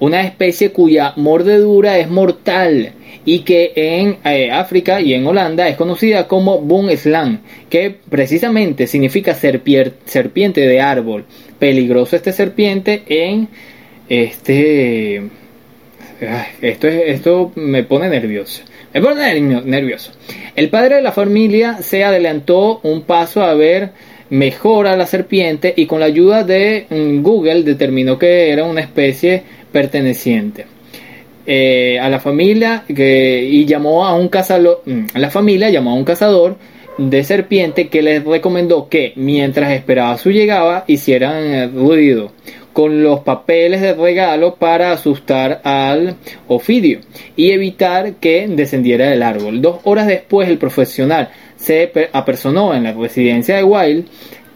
una 0.00 0.22
especie 0.22 0.70
cuya 0.70 1.14
mordedura 1.16 1.98
es 1.98 2.10
mortal 2.10 2.92
y 3.24 3.40
que 3.40 3.72
en 3.74 4.18
eh, 4.24 4.50
África 4.50 5.00
y 5.00 5.14
en 5.14 5.26
Holanda 5.26 5.68
es 5.68 5.76
conocida 5.76 6.28
como 6.28 6.60
Boomslang, 6.60 7.40
que 7.70 7.96
precisamente 8.08 8.86
significa 8.86 9.34
serpiente 9.34 10.60
de 10.60 10.80
árbol. 10.80 11.24
Peligroso 11.58 12.16
este 12.16 12.32
serpiente 12.32 13.02
en 13.06 13.48
este... 14.08 15.22
Esto, 16.60 16.88
es, 16.88 17.02
esto 17.06 17.52
me 17.54 17.82
pone 17.82 18.08
nervioso. 18.08 18.62
Me 18.92 19.00
pone 19.00 19.40
nervioso. 19.40 20.12
El 20.54 20.68
padre 20.68 20.96
de 20.96 21.02
la 21.02 21.12
familia 21.12 21.78
se 21.82 22.04
adelantó 22.04 22.80
un 22.82 23.02
paso 23.02 23.42
a 23.42 23.54
ver 23.54 23.90
mejor 24.30 24.86
a 24.86 24.96
la 24.96 25.06
serpiente 25.06 25.72
y 25.76 25.86
con 25.86 26.00
la 26.00 26.06
ayuda 26.06 26.44
de 26.44 26.86
mm, 26.88 27.22
Google 27.22 27.62
determinó 27.62 28.18
que 28.18 28.50
era 28.50 28.64
una 28.64 28.80
especie 28.80 29.42
perteneciente. 29.70 30.66
Eh, 31.46 31.98
a 32.00 32.08
la 32.08 32.20
familia 32.20 32.84
que, 32.86 33.42
y 33.42 33.66
llamó 33.66 34.06
a 34.06 34.14
un 34.14 34.28
cazador, 34.28 34.82
mm, 34.86 35.06
la 35.16 35.30
familia 35.30 35.68
llamó 35.68 35.90
a 35.90 35.94
un 35.94 36.04
cazador 36.04 36.56
de 36.96 37.24
serpiente 37.24 37.88
que 37.88 38.02
les 38.02 38.24
recomendó 38.24 38.88
que 38.88 39.12
mientras 39.16 39.72
esperaba 39.72 40.16
su 40.16 40.30
llegada 40.30 40.84
hicieran 40.86 41.44
eh, 41.44 41.66
ruido 41.66 42.32
con 42.72 43.02
los 43.02 43.20
papeles 43.20 43.80
de 43.80 43.94
regalo 43.94 44.56
para 44.56 44.92
asustar 44.92 45.60
al 45.64 46.16
ofidio 46.48 47.00
y 47.36 47.52
evitar 47.52 48.14
que 48.14 48.46
descendiera 48.48 49.08
del 49.08 49.22
árbol. 49.22 49.62
Dos 49.62 49.78
horas 49.84 50.06
después 50.08 50.48
el 50.48 50.58
profesional 50.58 51.30
se 51.64 51.90
apersonó 52.12 52.74
en 52.74 52.84
la 52.84 52.92
residencia 52.92 53.56
de 53.56 53.64
Wild 53.64 54.06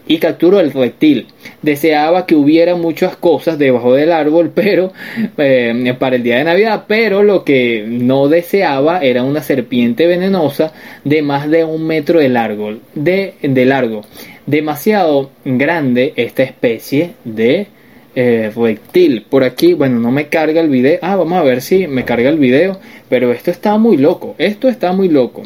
y 0.09 0.17
capturó 0.17 0.59
el 0.59 0.73
reptil. 0.73 1.27
Deseaba 1.61 2.25
que 2.25 2.35
hubiera 2.35 2.75
muchas 2.75 3.15
cosas 3.15 3.57
debajo 3.57 3.93
del 3.93 4.11
árbol, 4.11 4.51
pero 4.55 4.91
eh, 5.37 5.95
para 5.97 6.17
el 6.17 6.23
día 6.23 6.37
de 6.37 6.43
Navidad, 6.43 6.85
pero 6.87 7.23
lo 7.23 7.43
que 7.43 7.85
no 7.87 8.27
deseaba 8.27 8.99
era 8.99 9.23
una 9.23 9.41
serpiente 9.41 10.07
venenosa 10.07 10.73
de 11.03 11.21
más 11.21 11.49
de 11.49 11.63
un 11.63 11.85
metro 11.85 12.19
de 12.19 12.29
largo, 12.29 12.77
de, 12.95 13.35
largo. 13.65 14.01
Demasiado 14.45 15.29
grande 15.45 16.13
esta 16.15 16.41
especie 16.41 17.11
de 17.23 17.67
eh, 18.15 18.51
reptil. 18.55 19.25
Por 19.29 19.43
aquí, 19.43 19.73
bueno, 19.73 19.99
no 19.99 20.11
me 20.11 20.27
carga 20.27 20.59
el 20.59 20.69
video. 20.69 20.97
Ah, 21.03 21.15
vamos 21.15 21.37
a 21.37 21.43
ver 21.43 21.61
si 21.61 21.85
me 21.85 22.03
carga 22.03 22.29
el 22.29 22.39
video. 22.39 22.79
Pero 23.09 23.31
esto 23.31 23.51
está 23.51 23.77
muy 23.77 23.97
loco. 23.97 24.33
Esto 24.39 24.67
está 24.69 24.91
muy 24.91 25.07
loco. 25.07 25.43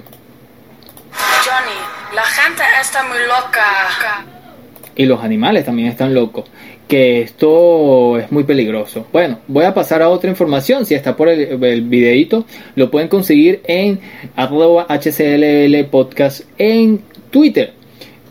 La 2.15 2.23
gente 2.23 2.61
está 2.79 3.03
muy 3.03 3.17
loca 3.27 4.25
y 4.95 5.05
los 5.05 5.23
animales 5.23 5.65
también 5.65 5.89
están 5.89 6.13
locos. 6.13 6.45
Que 6.87 7.21
esto 7.21 8.19
es 8.19 8.31
muy 8.31 8.43
peligroso. 8.43 9.07
Bueno, 9.11 9.39
voy 9.47 9.65
a 9.65 9.73
pasar 9.73 10.01
a 10.01 10.09
otra 10.09 10.29
información. 10.29 10.85
Si 10.85 10.93
está 10.93 11.15
por 11.15 11.29
el, 11.29 11.81
videito, 11.83 12.45
lo 12.75 12.91
pueden 12.91 13.07
conseguir 13.07 13.61
en 13.65 13.99
HCLL 14.35 15.85
podcast 15.89 16.41
en 16.57 17.01
Twitter 17.31 17.73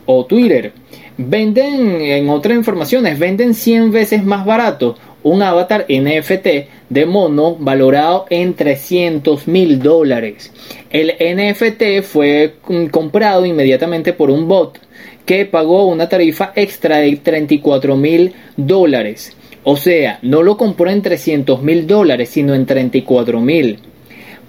o 0.05 0.25
Twitter. 0.25 0.71
Venden, 1.17 2.01
en 2.01 2.29
otras 2.29 2.55
informaciones, 2.55 3.19
venden 3.19 3.53
100 3.53 3.91
veces 3.91 4.23
más 4.23 4.45
barato 4.45 4.97
un 5.23 5.41
avatar 5.41 5.85
NFT 5.89 6.47
de 6.89 7.05
mono 7.05 7.55
valorado 7.55 8.25
en 8.29 8.53
300 8.53 9.47
mil 9.47 9.79
dólares. 9.79 10.51
El 10.89 11.13
NFT 11.19 12.03
fue 12.03 12.55
comprado 12.91 13.45
inmediatamente 13.45 14.13
por 14.13 14.29
un 14.29 14.47
bot 14.47 14.79
que 15.25 15.45
pagó 15.45 15.87
una 15.87 16.09
tarifa 16.09 16.51
extra 16.55 16.97
de 16.97 17.15
34 17.15 17.95
mil 17.95 18.33
dólares. 18.57 19.35
O 19.63 19.77
sea, 19.77 20.19
no 20.21 20.43
lo 20.43 20.57
compró 20.57 20.89
en 20.89 21.01
300 21.01 21.61
mil 21.63 21.87
dólares, 21.87 22.29
sino 22.29 22.53
en 22.53 22.65
34 22.65 23.39
mil. 23.39 23.79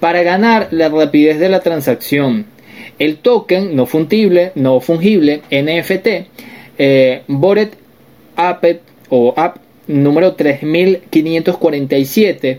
Para 0.01 0.23
ganar 0.23 0.69
la 0.73 0.89
rapidez 0.89 1.39
de 1.39 1.49
la 1.49 1.61
transacción, 1.61 2.47
el 2.99 3.19
token 3.19 3.77
no 3.77 3.87
fungible, 3.87 4.53
no 4.57 4.81
fungible 4.81 5.43
NFT, 5.51 6.07
eh, 6.79 7.23
Bored 7.29 7.71
App 8.37 8.65
o 9.09 9.33
App 9.37 9.64
número 9.87 10.35
3547, 10.35 12.59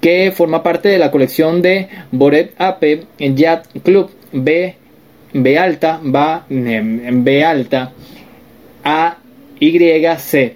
que 0.00 0.32
forma 0.32 0.62
parte 0.62 0.88
de 0.88 0.98
la 0.98 1.10
colección 1.10 1.60
de 1.62 1.88
Bored 2.10 2.50
App 2.58 2.82
Yacht 3.18 3.66
Club 3.82 4.10
B 4.32 4.76
B 5.32 5.58
alta 5.58 6.00
va 6.02 6.46
en 6.48 7.24
B 7.24 7.44
alta 7.44 7.92
A 8.84 9.18
Y 9.58 9.78
C. 10.18 10.54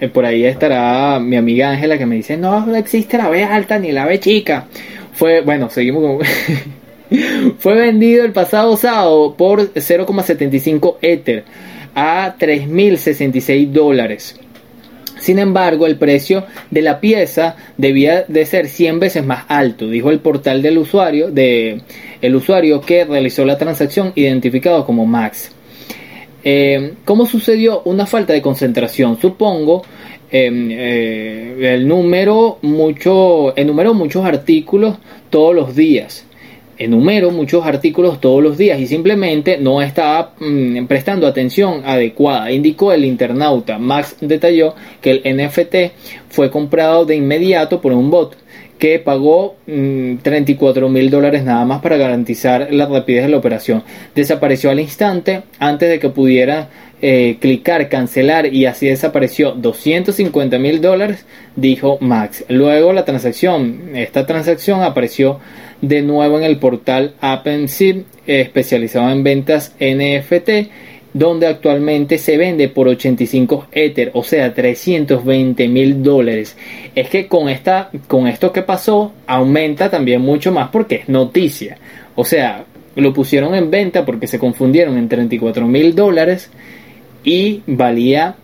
Eh, 0.00 0.08
por 0.08 0.24
ahí 0.24 0.44
estará 0.44 1.18
mi 1.20 1.36
amiga 1.36 1.70
Ángela 1.70 1.98
que 1.98 2.06
me 2.06 2.16
dice, 2.16 2.36
no, 2.36 2.74
existe 2.74 3.18
la 3.18 3.28
B 3.28 3.44
alta 3.44 3.78
ni 3.78 3.92
la 3.92 4.06
B 4.06 4.18
chica. 4.18 4.66
Fue, 5.12 5.42
bueno, 5.42 5.68
seguimos. 5.68 6.26
Fue 7.58 7.74
vendido 7.74 8.24
el 8.24 8.32
pasado 8.32 8.76
sábado 8.76 9.34
por 9.36 9.74
0,75 9.74 10.96
Ether 11.02 11.44
a 11.94 12.34
3.066 12.38 13.68
dólares. 13.68 14.40
Sin 15.20 15.38
embargo, 15.38 15.86
el 15.86 15.96
precio 15.96 16.44
de 16.70 16.82
la 16.82 16.98
pieza 16.98 17.54
debía 17.76 18.24
de 18.26 18.46
ser 18.46 18.68
100 18.68 19.00
veces 19.00 19.24
más 19.24 19.44
alto, 19.48 19.88
dijo 19.88 20.10
el 20.10 20.18
portal 20.18 20.62
del 20.62 20.78
usuario, 20.78 21.30
de, 21.30 21.82
el 22.20 22.34
usuario 22.34 22.80
que 22.80 23.04
realizó 23.04 23.44
la 23.44 23.58
transacción 23.58 24.12
identificado 24.16 24.84
como 24.84 25.06
Max. 25.06 25.52
Eh, 26.42 26.94
¿Cómo 27.04 27.26
sucedió? 27.26 27.82
Una 27.84 28.06
falta 28.06 28.32
de 28.32 28.40
concentración, 28.40 29.20
supongo. 29.20 29.82
Em, 30.32 30.70
eh, 30.70 31.74
el 31.74 31.86
número 31.86 32.58
mucho, 32.62 33.54
enumeró 33.56 33.94
muchos 33.94 34.24
artículos 34.24 34.96
todos 35.28 35.54
los 35.54 35.76
días 35.76 36.24
enumero 36.80 37.30
muchos 37.30 37.66
artículos 37.66 38.20
todos 38.20 38.42
los 38.42 38.56
días 38.56 38.80
y 38.80 38.86
simplemente 38.86 39.58
no 39.58 39.82
estaba 39.82 40.32
mm, 40.40 40.86
prestando 40.86 41.26
atención 41.26 41.82
adecuada, 41.84 42.50
indicó 42.50 42.92
el 42.92 43.04
internauta. 43.04 43.78
Max 43.78 44.16
detalló 44.20 44.74
que 45.02 45.10
el 45.10 45.36
NFT 45.36 45.92
fue 46.30 46.50
comprado 46.50 47.04
de 47.04 47.16
inmediato 47.16 47.82
por 47.82 47.92
un 47.92 48.10
bot 48.10 48.34
que 48.78 48.98
pagó 48.98 49.56
34 49.66 50.88
mm, 50.88 50.92
mil 50.92 51.10
dólares 51.10 51.44
nada 51.44 51.66
más 51.66 51.82
para 51.82 51.98
garantizar 51.98 52.72
la 52.72 52.86
rapidez 52.86 53.24
de 53.24 53.28
la 53.28 53.36
operación. 53.36 53.84
Desapareció 54.14 54.70
al 54.70 54.80
instante 54.80 55.42
antes 55.58 55.90
de 55.90 55.98
que 55.98 56.08
pudiera 56.08 56.70
eh, 57.02 57.38
clicar 57.40 57.88
cancelar 57.88 58.52
y 58.52 58.66
así 58.66 58.86
desapareció 58.86 59.52
250 59.52 60.58
mil 60.58 60.80
dólares, 60.80 61.24
dijo 61.56 61.98
Max. 62.00 62.44
Luego 62.48 62.92
la 62.92 63.04
transacción, 63.04 63.92
esta 63.94 64.26
transacción 64.26 64.82
apareció 64.82 65.40
de 65.80 66.02
nuevo 66.02 66.38
en 66.38 66.44
el 66.44 66.58
portal 66.58 67.14
AppNSIP 67.20 68.04
especializado 68.26 69.10
en 69.10 69.24
ventas 69.24 69.74
NFT 69.80 70.50
donde 71.12 71.46
actualmente 71.46 72.18
se 72.18 72.36
vende 72.36 72.68
por 72.68 72.88
85 72.88 73.66
Ether, 73.72 74.10
o 74.14 74.22
sea, 74.22 74.54
320 74.54 75.68
mil 75.68 76.02
dólares. 76.02 76.56
Es 76.94 77.08
que 77.08 77.26
con, 77.26 77.48
esta, 77.48 77.90
con 78.06 78.28
esto 78.28 78.52
que 78.52 78.62
pasó, 78.62 79.12
aumenta 79.26 79.90
también 79.90 80.20
mucho 80.20 80.52
más 80.52 80.68
porque 80.68 80.96
es 80.96 81.08
noticia. 81.08 81.78
O 82.14 82.24
sea, 82.24 82.64
lo 82.94 83.12
pusieron 83.12 83.54
en 83.54 83.70
venta 83.70 84.04
porque 84.04 84.26
se 84.26 84.38
confundieron 84.38 84.98
en 84.98 85.08
34 85.08 85.66
mil 85.66 85.94
dólares 85.94 86.50
y 87.24 87.62
valía 87.66 88.36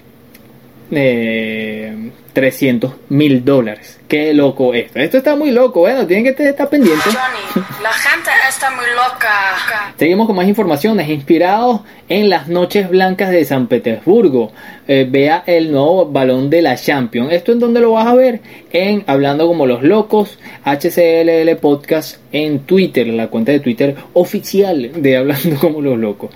eh, 0.91 2.11
300 2.37 2.93
mil 3.09 3.45
dólares. 3.47 3.99
Qué 4.09 4.35
loco 4.35 4.75
esto. 4.75 4.99
Esto 4.99 5.17
está 5.17 5.37
muy 5.37 5.51
loco. 5.53 5.81
Bueno, 5.81 6.07
tienen 6.07 6.35
que 6.35 6.49
estar 6.49 6.69
pendientes. 6.69 7.15
la 7.15 7.93
gente 7.93 8.31
está 8.47 8.71
muy 8.73 8.85
loca. 8.95 9.95
Seguimos 9.97 10.27
con 10.27 10.37
más 10.37 10.47
informaciones. 10.47 11.09
Inspirados 11.09 11.81
en 12.11 12.29
las 12.29 12.49
noches 12.49 12.91
blancas 12.91 13.31
de 13.31 13.45
San 13.47 13.69
Petersburgo. 13.69 14.53
Eh, 14.87 15.07
vea 15.09 15.45
el 15.47 15.73
nuevo 15.73 16.11
balón 16.11 16.51
de 16.51 16.61
la 16.61 16.77
Champions. 16.77 17.33
¿Esto 17.33 17.53
en 17.53 17.59
donde 17.59 17.81
lo 17.81 17.93
vas 17.93 18.07
a 18.07 18.15
ver? 18.15 18.41
En 18.71 19.03
Hablando 19.07 19.47
como 19.47 19.67
los 19.67 19.83
locos. 19.83 20.39
HCLL 20.65 21.57
Podcast 21.57 22.19
en 22.33 22.61
Twitter. 22.61 23.07
La 23.07 23.29
cuenta 23.29 23.53
de 23.53 23.61
Twitter 23.61 23.97
oficial 24.13 24.91
de 24.95 25.17
Hablando 25.17 25.57
como 25.59 25.81
los 25.81 25.99
locos. 25.99 26.31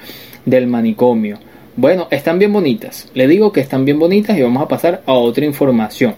Del 0.47 0.67
manicomio. 0.67 1.39
Bueno, 1.77 2.09
están 2.11 2.39
bien 2.39 2.53
bonitas. 2.53 3.09
Le 3.15 3.27
digo 3.27 3.53
que 3.53 3.61
están 3.61 3.85
bien 3.85 3.99
bonitas 3.99 4.37
y 4.37 4.43
vamos 4.43 4.63
a 4.63 4.69
pasar 4.69 5.03
a 5.07 5.13
otra 5.13 5.45
información. 5.45 6.15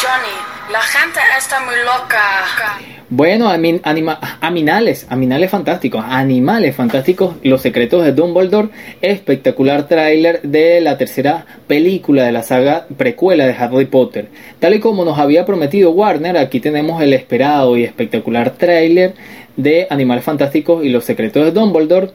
Johnny, 0.00 0.72
la 0.72 0.80
gente 0.80 1.20
está 1.38 1.60
muy 1.60 1.76
loca. 1.84 2.80
Bueno, 3.10 3.48
anima, 3.48 4.18
aminales, 4.40 5.06
aminales 5.10 5.50
fantásticos, 5.50 6.02
animales 6.08 6.74
fantásticos, 6.74 7.36
los 7.42 7.60
secretos 7.60 8.02
de 8.02 8.12
Dumbledore, 8.12 8.70
espectacular 9.02 9.86
tráiler 9.86 10.40
de 10.42 10.80
la 10.80 10.96
tercera 10.96 11.44
película 11.66 12.24
de 12.24 12.32
la 12.32 12.42
saga 12.42 12.86
precuela 12.96 13.46
de 13.46 13.52
Harry 13.52 13.84
Potter. 13.84 14.30
Tal 14.58 14.74
y 14.74 14.80
como 14.80 15.04
nos 15.04 15.18
había 15.18 15.44
prometido 15.44 15.90
Warner, 15.90 16.38
aquí 16.38 16.60
tenemos 16.60 17.02
el 17.02 17.12
esperado 17.12 17.76
y 17.76 17.84
espectacular 17.84 18.50
tráiler 18.50 19.14
de 19.56 19.86
Animales 19.90 20.24
Fantásticos 20.24 20.82
y 20.82 20.88
los 20.88 21.04
secretos 21.04 21.44
de 21.44 21.52
Dumbledore. 21.52 22.10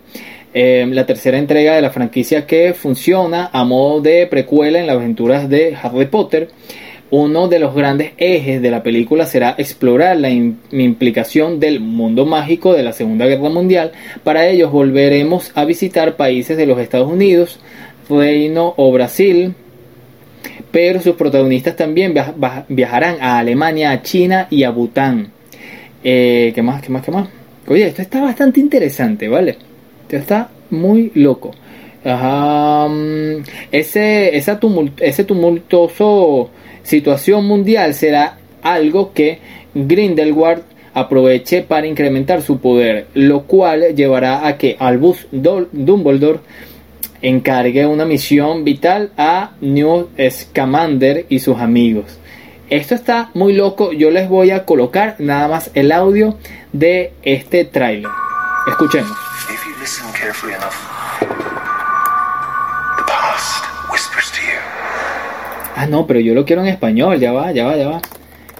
Eh, 0.53 0.87
la 0.89 1.05
tercera 1.05 1.37
entrega 1.37 1.75
de 1.75 1.81
la 1.81 1.91
franquicia 1.91 2.47
que 2.47 2.73
funciona 2.73 3.51
a 3.53 3.63
modo 3.63 4.01
de 4.01 4.25
precuela 4.25 4.79
en 4.79 4.87
las 4.87 4.95
aventuras 4.95 5.47
de 5.47 5.75
Harry 5.81 6.07
Potter. 6.07 6.49
Uno 7.11 7.47
de 7.47 7.59
los 7.59 7.73
grandes 7.75 8.11
ejes 8.17 8.61
de 8.61 8.71
la 8.71 8.83
película 8.83 9.25
será 9.25 9.55
explorar 9.57 10.17
la 10.17 10.29
implicación 10.29 11.59
del 11.59 11.79
mundo 11.79 12.25
mágico 12.25 12.73
de 12.73 12.83
la 12.83 12.93
Segunda 12.93 13.25
Guerra 13.25 13.49
Mundial. 13.49 13.91
Para 14.23 14.47
ellos 14.47 14.71
volveremos 14.71 15.51
a 15.55 15.65
visitar 15.65 16.15
países 16.15 16.55
de 16.57 16.67
los 16.67 16.79
Estados 16.79 17.11
Unidos, 17.11 17.59
Reino 18.09 18.73
o 18.77 18.91
Brasil, 18.91 19.53
pero 20.71 21.01
sus 21.01 21.15
protagonistas 21.15 21.75
también 21.75 22.13
viajarán 22.67 23.17
a 23.21 23.39
Alemania, 23.39 23.91
a 23.91 24.01
China 24.03 24.47
y 24.51 24.63
a 24.63 24.69
Bután. 24.69 25.31
Eh, 26.03 26.51
¿Qué 26.53 26.61
más? 26.61 26.81
¿Qué 26.81 26.91
más? 26.91 27.03
¿Qué 27.03 27.11
más? 27.11 27.27
Oye, 27.67 27.87
esto 27.87 28.03
está 28.03 28.21
bastante 28.21 28.59
interesante, 28.59 29.27
¿vale? 29.27 29.68
Está 30.09 30.49
muy 30.69 31.11
loco. 31.15 31.51
Mm, 32.03 33.43
ese, 33.71 34.37
esa 34.37 34.59
ese 34.99 35.23
tumultuoso 35.25 36.49
situación 36.83 37.45
mundial 37.45 37.93
será 37.93 38.37
algo 38.61 39.13
que 39.13 39.39
Grindelwald 39.73 40.63
aproveche 40.93 41.61
para 41.61 41.87
incrementar 41.87 42.41
su 42.41 42.59
poder, 42.59 43.07
lo 43.13 43.43
cual 43.43 43.95
llevará 43.95 44.47
a 44.47 44.57
que 44.57 44.75
Albus 44.79 45.27
Dumbledore 45.31 46.39
encargue 47.21 47.85
una 47.85 48.05
misión 48.05 48.63
vital 48.63 49.11
a 49.17 49.51
Newt 49.61 50.09
Scamander 50.29 51.25
y 51.29 51.39
sus 51.39 51.57
amigos. 51.57 52.17
Esto 52.69 52.95
está 52.95 53.31
muy 53.33 53.53
loco, 53.53 53.91
yo 53.91 54.11
les 54.11 54.29
voy 54.29 54.51
a 54.51 54.65
colocar 54.65 55.15
nada 55.19 55.47
más 55.47 55.71
el 55.73 55.91
audio 55.91 56.37
de 56.71 57.11
este 57.23 57.65
tráiler. 57.65 58.11
Escuchemos. 58.67 59.28
Listen 59.89 60.13
carefully 60.13 60.53
enough, 60.53 60.77
the 62.95 63.03
past 63.09 63.65
whispers 63.89 64.29
to 64.29 64.41
you. 64.45 64.59
Ah, 65.75 65.87
no, 65.89 66.05
pero 66.05 66.19
yo 66.19 66.35
lo 66.35 66.45
quiero 66.45 66.61
en 66.61 66.67
español, 66.67 67.19
ya 67.19 67.31
va, 67.31 67.51
ya 67.51 67.65
va, 67.65 67.75
ya 67.75 67.87
va. 67.89 68.01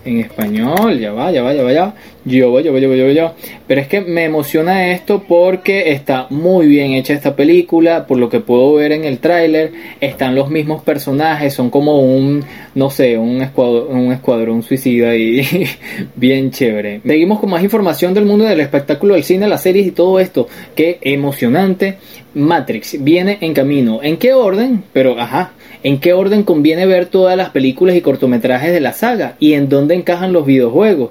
En 0.05 0.21
español, 0.21 0.97
ya 0.97 1.13
va, 1.13 1.29
ya 1.29 1.43
va, 1.43 1.53
ya 1.53 1.61
va, 1.61 1.71
ya 1.71 1.85
va. 1.85 1.93
Yo 2.29 2.53
va, 2.53 2.61
yo 2.61 2.71
va, 2.71 2.79
yo 2.79 2.89
va, 2.89 2.95
yo 2.95 3.09
ya 3.09 3.23
va. 3.25 3.33
Pero 3.67 3.81
es 3.81 3.87
que 3.87 4.01
me 4.01 4.23
emociona 4.23 4.91
esto 4.91 5.23
porque 5.27 5.91
está 5.91 6.27
muy 6.29 6.67
bien 6.67 6.91
hecha 6.91 7.13
esta 7.13 7.35
película, 7.35 8.05
por 8.05 8.17
lo 8.17 8.29
que 8.29 8.39
puedo 8.39 8.73
ver 8.75 8.91
en 8.91 9.03
el 9.03 9.17
tráiler, 9.17 9.71
están 9.99 10.35
los 10.35 10.49
mismos 10.49 10.83
personajes, 10.83 11.53
son 11.53 11.69
como 11.69 11.99
un, 11.99 12.43
no 12.75 12.89
sé, 12.91 13.17
un 13.17 13.41
escuadrón, 13.41 13.97
un 13.97 14.13
escuadrón 14.13 14.61
suicida 14.61 15.15
y 15.15 15.41
bien 16.15 16.51
chévere. 16.51 17.01
Seguimos 17.05 17.39
con 17.39 17.49
más 17.49 17.63
información 17.63 18.13
del 18.13 18.25
mundo 18.25 18.45
del 18.45 18.59
espectáculo, 18.59 19.15
del 19.15 19.23
cine, 19.23 19.47
las 19.47 19.63
series 19.63 19.87
y 19.87 19.91
todo 19.91 20.19
esto. 20.19 20.47
Qué 20.75 20.99
emocionante. 21.01 21.97
Matrix 22.35 23.03
viene 23.03 23.39
en 23.41 23.53
camino. 23.53 24.01
¿En 24.03 24.17
qué 24.17 24.33
orden? 24.33 24.83
Pero, 24.93 25.19
ajá, 25.19 25.53
¿en 25.83 25.99
qué 25.99 26.13
orden 26.13 26.43
conviene 26.43 26.85
ver 26.85 27.07
todas 27.07 27.35
las 27.35 27.49
películas 27.49 27.95
y 27.95 28.01
cortometrajes 28.01 28.71
de 28.71 28.79
la 28.79 28.93
saga? 28.93 29.35
¿Y 29.39 29.53
en 29.53 29.67
dónde 29.67 29.95
encajan 29.95 30.31
los 30.31 30.45
videojuegos? 30.45 31.09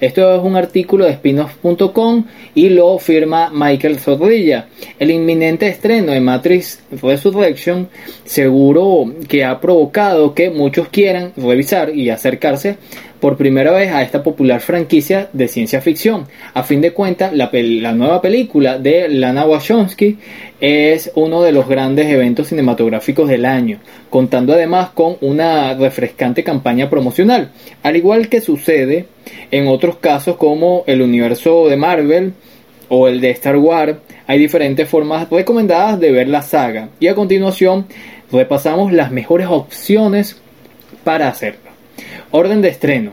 Esto 0.00 0.34
es 0.34 0.42
un 0.42 0.56
artículo 0.56 1.04
de 1.04 1.14
spinoff.com 1.14 2.24
y 2.54 2.70
lo 2.70 2.98
firma 2.98 3.50
Michael 3.52 3.98
Zorrilla. 3.98 4.66
El 4.98 5.10
inminente 5.10 5.68
estreno 5.68 6.12
de 6.12 6.20
Matrix 6.20 6.80
Resurrection 7.02 7.88
seguro 8.24 9.12
que 9.28 9.44
ha 9.44 9.60
provocado 9.60 10.34
que 10.34 10.50
muchos 10.50 10.88
quieran 10.88 11.32
revisar 11.36 11.94
y 11.94 12.10
acercarse 12.10 12.76
por 13.20 13.36
primera 13.36 13.70
vez 13.70 13.92
a 13.92 14.02
esta 14.02 14.22
popular 14.22 14.60
franquicia 14.60 15.28
de 15.32 15.46
ciencia 15.46 15.80
ficción. 15.80 16.26
A 16.54 16.62
fin 16.62 16.80
de 16.80 16.92
cuentas, 16.92 17.32
la, 17.32 17.50
nueva 17.92 18.22
película 18.22 18.78
de 18.78 19.08
Lana 19.08 19.44
Wachowski 19.44 20.18
es 20.60 21.12
uno 21.14 21.42
de 21.42 21.52
los 21.52 21.68
grandes 21.68 22.06
eventos 22.06 22.48
cinematográficos 22.48 23.28
del 23.28 23.44
año, 23.44 23.78
contando 24.08 24.54
además 24.54 24.90
con 24.90 25.16
una 25.20 25.74
refrescante 25.74 26.42
campaña 26.42 26.88
promocional, 26.88 27.50
al 27.82 27.96
igual 27.96 28.28
que 28.28 28.40
sucede 28.40 29.06
en 29.50 29.68
otros 29.68 29.96
casos 29.96 30.36
como 30.36 30.84
el 30.86 31.02
universo 31.02 31.68
de 31.68 31.76
Marvel 31.76 32.32
o 32.88 33.06
el 33.06 33.20
de 33.20 33.30
Star 33.30 33.56
Wars, 33.56 33.96
hay 34.26 34.38
diferentes 34.38 34.88
formas 34.88 35.28
recomendadas 35.30 36.00
de 36.00 36.10
ver 36.10 36.28
la 36.28 36.42
saga 36.42 36.88
y 36.98 37.08
a 37.08 37.14
continuación 37.14 37.86
repasamos 38.32 38.92
las 38.92 39.10
mejores 39.10 39.46
opciones 39.48 40.40
para 41.04 41.28
hacerlo. 41.28 41.69
Orden 42.30 42.62
de 42.62 42.68
estreno. 42.68 43.12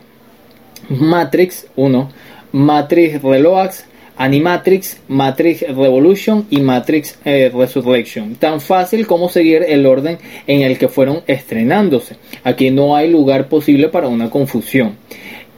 Matrix 0.90 1.68
1, 1.76 2.10
Matrix 2.52 3.22
Reloads, 3.22 3.86
Animatrix, 4.18 4.98
Matrix 5.08 5.62
Revolution 5.62 6.48
y 6.50 6.62
Matrix 6.62 7.20
eh, 7.24 7.52
Resurrection. 7.54 8.36
Tan 8.36 8.62
fácil 8.62 9.06
como 9.06 9.30
seguir 9.30 9.64
el 9.68 9.86
orden 9.86 10.18
en 10.48 10.62
el 10.62 10.80
que 10.80 10.88
fueron 10.88 11.22
estrenándose. 11.28 12.16
Aquí 12.44 12.72
no 12.72 12.96
hay 12.96 13.12
lugar 13.12 13.48
posible 13.48 13.90
para 13.90 14.08
una 14.08 14.32
confusión. 14.32 14.96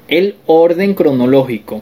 El 0.10 0.36
orden 0.46 0.94
cronológico. 0.94 1.82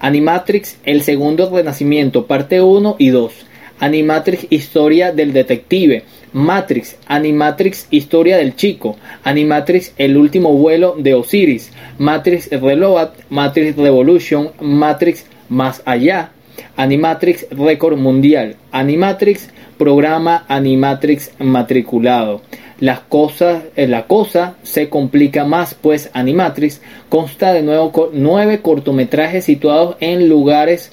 Animatrix, 0.00 0.78
el 0.84 1.02
segundo 1.02 1.48
renacimiento, 1.48 2.26
parte 2.26 2.60
1 2.60 2.96
y 2.98 3.10
2. 3.10 3.32
Animatrix, 3.78 4.46
historia 4.50 5.12
del 5.12 5.32
detective. 5.32 6.02
Matrix, 6.36 6.98
Animatrix, 7.06 7.86
historia 7.90 8.36
del 8.36 8.56
chico. 8.56 8.96
Animatrix, 9.24 9.94
el 9.96 10.18
último 10.18 10.52
vuelo 10.52 10.94
de 10.98 11.14
Osiris. 11.14 11.72
Matrix 11.96 12.50
Reload, 12.50 13.08
Matrix 13.30 13.74
Revolution, 13.78 14.50
Matrix 14.60 15.24
más 15.48 15.80
allá. 15.86 16.32
Animatrix 16.76 17.46
récord 17.52 17.96
mundial. 17.96 18.56
Animatrix 18.70 19.48
programa 19.78 20.44
Animatrix 20.48 21.30
matriculado. 21.38 22.42
Las 22.80 23.00
cosas, 23.00 23.62
eh, 23.74 23.86
la 23.86 24.06
cosa 24.06 24.56
se 24.62 24.90
complica 24.90 25.46
más, 25.46 25.74
pues 25.74 26.10
Animatrix 26.12 26.82
consta 27.08 27.54
de 27.54 27.62
nuevo, 27.62 28.10
nueve 28.12 28.60
cortometrajes 28.60 29.46
situados 29.46 29.96
en 30.00 30.28
lugares 30.28 30.92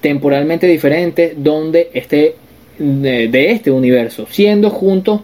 temporalmente 0.00 0.68
diferentes 0.68 1.32
donde 1.42 1.90
este 1.92 2.36
de, 2.78 3.50
este 3.50 3.70
universo, 3.70 4.26
siendo 4.30 4.70
juntos 4.70 5.20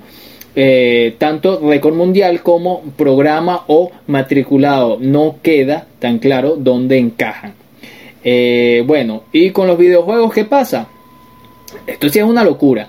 eh, 0.54 1.14
tanto 1.18 1.60
récord 1.60 1.94
mundial 1.94 2.42
como 2.42 2.82
programa 2.96 3.64
o 3.68 3.90
matriculado. 4.06 4.98
No 5.00 5.36
queda 5.42 5.86
tan 5.98 6.18
claro 6.18 6.56
dónde 6.58 6.98
encajan. 6.98 7.54
Eh, 8.24 8.84
bueno, 8.86 9.24
y 9.32 9.50
con 9.50 9.66
los 9.66 9.78
videojuegos, 9.78 10.32
¿qué 10.32 10.44
pasa? 10.44 10.88
Esto 11.86 12.08
sí 12.08 12.18
es 12.18 12.24
una 12.24 12.44
locura. 12.44 12.88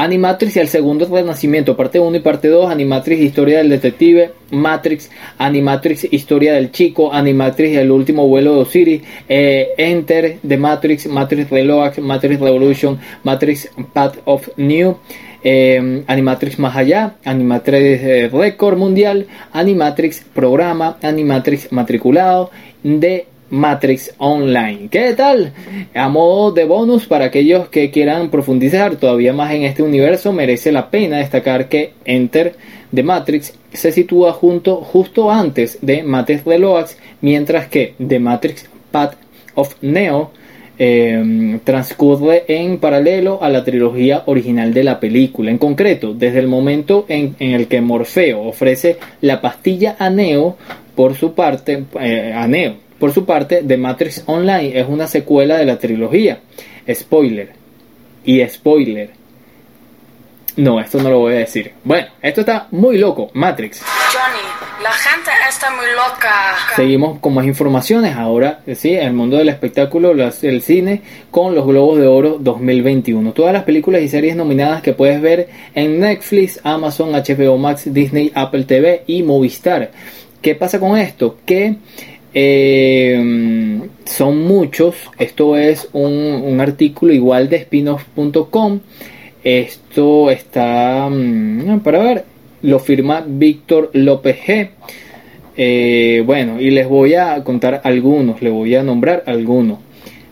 Animatrix 0.00 0.56
y 0.56 0.60
el 0.60 0.68
segundo 0.68 1.04
renacimiento, 1.04 1.76
parte 1.76 2.00
1 2.00 2.16
y 2.16 2.20
parte 2.20 2.48
2, 2.48 2.70
Animatrix, 2.70 3.20
historia 3.20 3.58
del 3.58 3.68
detective, 3.68 4.32
Matrix, 4.50 5.10
Animatrix, 5.36 6.10
historia 6.10 6.54
del 6.54 6.72
chico, 6.72 7.12
Animatrix, 7.12 7.76
el 7.76 7.90
último 7.90 8.26
vuelo 8.26 8.54
de 8.54 8.60
Osiris, 8.62 9.02
eh, 9.28 9.68
Enter, 9.76 10.38
The 10.40 10.56
Matrix, 10.56 11.06
Matrix 11.06 11.50
Reload, 11.50 11.98
Matrix 11.98 12.40
Revolution, 12.40 12.98
Matrix 13.24 13.70
Path 13.92 14.16
of 14.24 14.48
New, 14.56 14.96
eh, 15.44 16.02
Animatrix 16.06 16.58
más 16.58 16.74
allá, 16.76 17.16
Animatrix 17.26 18.02
eh, 18.02 18.30
récord 18.32 18.78
mundial, 18.78 19.26
Animatrix 19.52 20.24
programa, 20.32 20.96
Animatrix 21.02 21.70
matriculado, 21.72 22.50
de 22.82 23.26
Matrix 23.50 24.14
Online. 24.18 24.88
¿Qué 24.90 25.12
tal? 25.14 25.52
A 25.94 26.08
modo 26.08 26.52
de 26.52 26.64
bonus 26.64 27.06
para 27.06 27.26
aquellos 27.26 27.68
que 27.68 27.90
quieran 27.90 28.30
profundizar 28.30 28.96
todavía 28.96 29.32
más 29.32 29.52
en 29.52 29.64
este 29.64 29.82
universo, 29.82 30.32
merece 30.32 30.72
la 30.72 30.90
pena 30.90 31.18
destacar 31.18 31.68
que 31.68 31.92
Enter 32.04 32.54
de 32.90 33.02
Matrix 33.02 33.54
se 33.72 33.92
sitúa 33.92 34.32
junto, 34.32 34.76
justo 34.76 35.30
antes 35.30 35.78
de 35.82 36.02
Matrix 36.02 36.44
Reloads, 36.44 36.96
mientras 37.20 37.68
que 37.68 37.94
The 38.04 38.18
Matrix 38.18 38.68
Path 38.90 39.14
of 39.54 39.76
Neo 39.82 40.30
eh, 40.82 41.60
transcurre 41.62 42.44
en 42.48 42.78
paralelo 42.78 43.42
a 43.42 43.50
la 43.50 43.62
trilogía 43.62 44.22
original 44.26 44.72
de 44.72 44.82
la 44.82 44.98
película. 44.98 45.50
En 45.50 45.58
concreto, 45.58 46.14
desde 46.14 46.38
el 46.38 46.48
momento 46.48 47.04
en, 47.08 47.36
en 47.38 47.52
el 47.52 47.68
que 47.68 47.82
Morfeo 47.82 48.42
ofrece 48.42 48.96
la 49.20 49.40
pastilla 49.42 49.96
a 49.98 50.08
Neo, 50.08 50.56
por 50.94 51.14
su 51.14 51.34
parte, 51.34 51.84
eh, 52.00 52.32
a 52.34 52.46
Neo, 52.48 52.74
por 53.00 53.12
su 53.12 53.24
parte, 53.24 53.64
The 53.66 53.76
Matrix 53.76 54.22
Online 54.26 54.78
es 54.78 54.86
una 54.88 55.08
secuela 55.08 55.56
de 55.56 55.64
la 55.64 55.78
trilogía. 55.78 56.38
Spoiler. 56.92 57.50
Y 58.24 58.46
spoiler. 58.46 59.10
No, 60.56 60.80
esto 60.80 61.00
no 61.02 61.10
lo 61.10 61.20
voy 61.20 61.34
a 61.34 61.38
decir. 61.38 61.72
Bueno, 61.84 62.08
esto 62.20 62.40
está 62.40 62.66
muy 62.72 62.98
loco. 62.98 63.30
Matrix. 63.34 63.82
Johnny, 63.82 64.82
la 64.82 64.90
gente 64.92 65.30
está 65.48 65.70
muy 65.70 65.86
loca. 65.94 66.54
Seguimos 66.76 67.18
con 67.20 67.32
más 67.34 67.46
informaciones. 67.46 68.14
Ahora, 68.16 68.60
sí, 68.74 68.92
el 68.94 69.12
mundo 69.12 69.38
del 69.38 69.48
espectáculo, 69.48 70.12
las- 70.12 70.42
el 70.44 70.60
cine, 70.60 71.02
con 71.30 71.54
los 71.54 71.66
Globos 71.66 71.98
de 72.00 72.06
Oro 72.08 72.36
2021. 72.40 73.32
Todas 73.32 73.52
las 73.54 73.62
películas 73.62 74.02
y 74.02 74.08
series 74.08 74.36
nominadas 74.36 74.82
que 74.82 74.92
puedes 74.92 75.22
ver 75.22 75.48
en 75.74 76.00
Netflix, 76.00 76.60
Amazon, 76.64 77.14
HBO 77.14 77.56
Max, 77.56 77.84
Disney, 77.86 78.30
Apple 78.34 78.64
TV 78.64 79.04
y 79.06 79.22
Movistar. 79.22 79.92
¿Qué 80.42 80.54
pasa 80.56 80.80
con 80.80 80.98
esto? 80.98 81.38
Que 81.46 81.76
eh, 82.34 83.80
son 84.04 84.42
muchos. 84.42 84.96
Esto 85.18 85.56
es 85.56 85.88
un, 85.92 86.12
un 86.12 86.60
artículo 86.60 87.12
igual 87.12 87.48
de 87.48 87.62
spinoff.com. 87.62 88.80
Esto 89.42 90.30
está, 90.30 91.08
mm, 91.10 91.80
para 91.80 91.98
ver, 92.00 92.24
lo 92.62 92.78
firma 92.78 93.24
Víctor 93.26 93.90
López 93.94 94.36
G. 94.46 94.70
Eh, 95.56 96.22
bueno, 96.24 96.60
y 96.60 96.70
les 96.70 96.88
voy 96.88 97.14
a 97.14 97.42
contar 97.44 97.80
algunos, 97.84 98.42
les 98.42 98.52
voy 98.52 98.74
a 98.74 98.82
nombrar 98.82 99.24
algunos, 99.26 99.78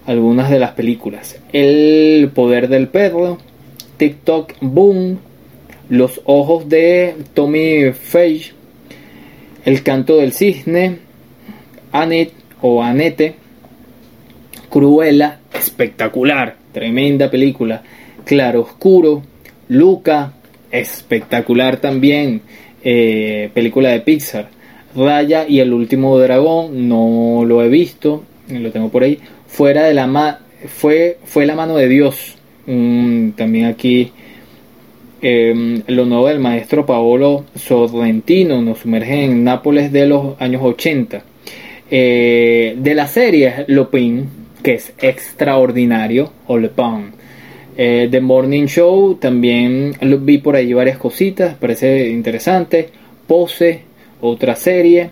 algunas 0.07 0.51
de 0.51 0.59
las 0.59 0.73
películas. 0.73 1.39
El 1.53 2.31
poder 2.35 2.69
del 2.69 2.89
perro, 2.89 3.39
TikTok 3.97 4.55
Boom, 4.61 5.19
Los 5.89 6.21
ojos 6.25 6.69
de 6.69 7.15
Tommy 7.35 7.93
Fage, 7.93 8.53
El 9.65 9.83
canto 9.83 10.19
del 10.19 10.33
cisne, 10.33 10.99
Anet 11.93 12.32
o 12.61 12.82
Anete, 12.82 13.34
Cruella, 14.70 15.39
espectacular, 15.53 16.57
tremenda 16.72 17.30
película. 17.30 17.82
Claro 18.24 18.62
Oscuro, 18.62 19.22
Luca, 19.68 20.32
espectacular 20.70 21.78
también, 21.78 22.43
eh, 22.82 23.51
película 23.55 23.91
de 23.91 24.01
Pixar. 24.01 24.49
Raya 24.95 25.47
y 25.49 25.61
el 25.61 25.72
último 25.72 26.18
dragón, 26.18 26.89
no 26.89 27.45
lo 27.47 27.62
he 27.62 27.68
visto, 27.68 28.24
lo 28.49 28.70
tengo 28.70 28.89
por 28.89 29.03
ahí. 29.03 29.18
Fuera 29.47 29.84
de 29.84 29.95
la 29.95 30.07
ma 30.07 30.41
fue, 30.66 31.18
fue 31.24 31.47
la 31.47 31.55
mano 31.55 31.76
de 31.76 31.89
Dios. 31.89 32.36
Mm, 32.66 33.30
también 33.30 33.66
aquí 33.66 34.12
eh, 35.20 35.82
lo 35.86 36.05
nuevo 36.05 36.28
del 36.28 36.39
maestro 36.39 36.86
Paolo 36.86 37.45
Sorrentino 37.57 38.62
nos 38.62 38.80
sumerge 38.80 39.24
en 39.24 39.43
Nápoles 39.43 39.91
de 39.91 40.07
los 40.07 40.41
años 40.41 40.62
80. 40.62 41.22
Eh, 41.91 42.76
de 42.78 42.95
la 42.95 43.07
serie 43.07 43.64
Lupin, 43.68 44.28
que 44.62 44.74
es 44.74 44.93
extraordinario, 44.99 46.32
o 46.47 46.59
Le 46.59 46.70
eh, 47.80 48.09
The 48.11 48.20
Morning 48.20 48.66
Show, 48.66 49.14
también 49.14 49.95
vi 50.20 50.39
por 50.39 50.57
ahí 50.57 50.72
varias 50.72 50.99
cositas, 50.99 51.55
parece 51.55 52.09
interesante. 52.09 52.89
Pose, 53.26 53.82
otra 54.20 54.57
serie. 54.57 55.11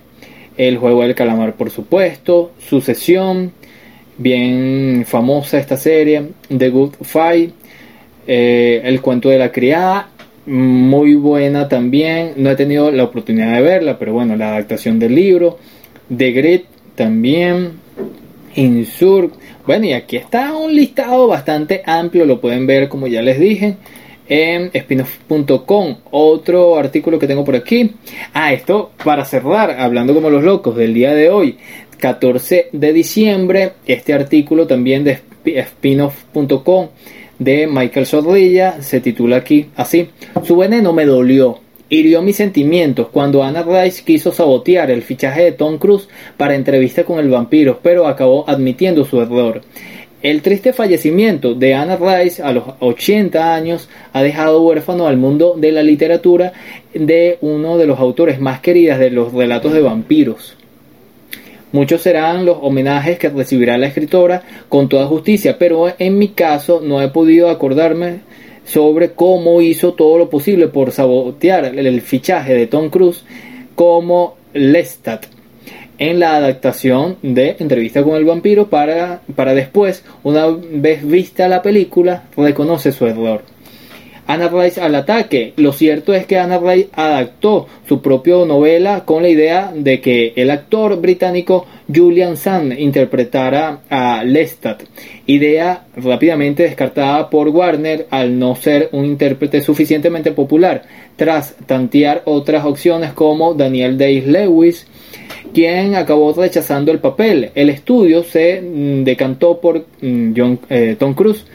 El 0.57 0.79
juego 0.79 1.03
del 1.03 1.15
calamar, 1.15 1.55
por 1.55 1.71
supuesto. 1.71 2.53
Sucesión, 2.59 3.53
bien 4.19 5.05
famosa 5.07 5.59
esta 5.59 5.77
serie. 5.77 6.23
The 6.57 6.71
Good 6.71 6.95
Fight. 7.03 7.53
Eh, 8.27 8.81
el 8.83 9.01
cuento 9.01 9.29
de 9.29 9.39
la 9.39 9.53
criada, 9.53 10.09
muy 10.47 11.15
buena 11.15 11.69
también. 11.69 12.33
No 12.37 12.51
he 12.51 12.57
tenido 12.57 12.91
la 12.91 13.05
oportunidad 13.05 13.55
de 13.55 13.63
verla, 13.63 13.99
pero 13.99 14.13
bueno, 14.13 14.35
la 14.35 14.49
adaptación 14.49 14.99
del 14.99 15.15
libro. 15.15 15.59
The 16.15 16.33
Grit 16.33 16.65
también. 16.95 17.85
Insur. 18.55 19.33
Bueno, 19.67 19.87
y 19.87 19.93
aquí 19.93 20.17
está 20.17 20.57
un 20.57 20.75
listado 20.75 21.27
bastante 21.29 21.83
amplio, 21.85 22.25
lo 22.25 22.41
pueden 22.41 22.67
ver 22.67 22.89
como 22.89 23.07
ya 23.07 23.21
les 23.23 23.39
dije 23.39 23.77
en 24.29 24.71
spinoff.com. 24.75 25.97
Otro 26.11 26.77
artículo 26.77 27.19
que 27.19 27.27
tengo 27.27 27.45
por 27.45 27.57
aquí. 27.57 27.93
Ah, 28.33 28.53
esto 28.53 28.93
para 29.05 29.25
cerrar, 29.25 29.73
hablando 29.79 30.15
como 30.15 30.31
los 30.31 30.43
locos 30.43 30.77
del 30.77 30.95
día 30.95 31.13
de 31.13 31.31
hoy, 31.31 31.59
14 31.99 32.71
de 32.73 32.93
diciembre. 32.93 33.73
Este 33.87 34.13
artículo 34.15 34.67
también 34.67 35.05
de 35.05 35.21
spinoff.com 35.65 36.89
de 37.39 37.67
Michael 37.67 38.07
Zorrilla 38.07 38.83
se 38.83 39.01
titula 39.01 39.37
aquí 39.37 39.67
así: 39.77 40.09
Su 40.43 40.57
veneno 40.57 40.93
me 40.93 41.05
dolió. 41.05 41.66
Hirió 41.89 42.21
mis 42.21 42.35
sentimientos 42.35 43.09
cuando 43.13 43.45
Anna 43.45 43.63
Rice 43.63 44.03
quiso 44.05 44.33
sabotear 44.33 44.91
el 44.91 45.03
fichaje 45.03 45.43
de 45.43 45.53
Tom 45.53 45.79
Cruise 45.79 46.09
para 46.37 46.57
entrevista 46.57 47.05
con 47.05 47.21
el 47.21 47.29
vampiro, 47.29 47.79
pero 47.81 48.09
acabó 48.09 48.49
admitiendo 48.49 49.05
su 49.05 49.21
error. 49.21 49.63
El 50.21 50.43
triste 50.43 50.73
fallecimiento 50.73 51.55
de 51.55 51.75
Anna 51.75 51.97
Rice 51.97 52.43
a 52.43 52.51
los 52.51 52.65
80 52.81 53.55
años 53.55 53.89
ha 54.13 54.25
dejado 54.25 54.63
huérfano 54.63 55.07
al 55.07 55.17
mundo 55.17 55.55
de 55.57 55.71
la 55.71 55.85
literatura 55.85 56.53
de 56.93 57.39
uno 57.41 57.79
de 57.79 57.87
los 57.87 58.01
autores 58.01 58.41
más 58.41 58.59
queridos 58.59 58.99
de 58.99 59.11
los 59.11 59.33
relatos 59.33 59.73
de 59.73 59.83
vampiros. 59.83 60.57
Muchos 61.71 62.03
serán 62.03 62.45
los 62.45 62.59
homenajes 62.63 63.17
que 63.19 63.29
recibirá 63.29 63.79
la 63.79 63.87
escritora 63.87 64.43
con 64.69 64.89
toda 64.89 65.07
justicia, 65.07 65.57
pero 65.57 65.93
en 65.99 66.19
mi 66.19 66.29
caso 66.29 66.81
no 66.83 67.01
he 67.01 67.09
podido 67.09 67.49
acordarme 67.49 68.21
sobre 68.67 69.13
cómo 69.13 69.63
hizo 69.63 69.95
todo 69.95 70.19
lo 70.19 70.29
posible 70.29 70.69
por 70.69 70.93
sabotear 70.93 71.65
el 71.65 72.03
fichaje 72.03 72.55
de 72.55 72.67
Tom 72.67 72.91
Cruise 72.91 73.25
como 73.75 74.37
Lestat 74.53 75.27
en 75.99 76.21
la 76.21 76.37
adaptación 76.37 77.17
de 77.23 77.57
Entrevista 77.59 78.03
con 78.03 78.17
el 78.17 78.25
vampiro 78.25 78.69
para, 78.69 79.23
para 79.35 79.55
después, 79.55 80.05
una 80.23 80.47
vez 80.49 81.07
vista 81.07 81.49
la 81.49 81.63
película, 81.63 82.25
reconoce 82.37 82.93
su 82.93 83.07
error. 83.07 83.43
Anna 84.27 84.49
Rice 84.49 84.81
al 84.81 84.95
ataque. 84.95 85.53
Lo 85.57 85.73
cierto 85.73 86.15
es 86.15 86.27
que 86.27 86.39
Anna 86.39 86.59
Rice 86.59 86.89
adaptó 86.93 87.67
su 87.89 88.01
propia 88.01 88.45
novela 88.45 89.05
con 89.05 89.23
la 89.23 89.29
idea 89.29 89.73
de 89.75 90.01
que 90.01 90.33
el 90.37 90.51
actor 90.51 91.01
británico 91.01 91.67
Julian 91.93 92.37
Sand 92.37 92.79
interpretara 92.79 93.81
a 93.89 94.25
Lestat, 94.25 94.83
idea 95.27 95.85
rápidamente 95.97 96.65
descartada 96.65 97.31
por 97.31 97.49
Warner 97.49 98.07
al 98.11 98.39
no 98.39 98.57
ser 98.57 98.89
un 98.93 99.05
intérprete 99.05 99.61
suficientemente 99.61 100.33
popular, 100.33 100.83
tras 101.15 101.55
tantear 101.67 102.23
otras 102.25 102.65
opciones 102.65 103.13
como 103.13 103.55
Daniel 103.55 103.97
Day-Lewis, 103.97 104.87
quien 105.55 105.95
acabó 105.95 106.33
rechazando 106.33 106.91
el 106.91 106.99
papel. 106.99 107.51
El 107.55 107.71
estudio 107.71 108.25
se 108.25 108.61
mm, 108.61 109.05
decantó 109.05 109.61
por 109.61 109.87
mm, 110.01 110.33
John, 110.37 110.59
eh, 110.69 110.97
Tom 110.99 111.15
Cruise, 111.15 111.47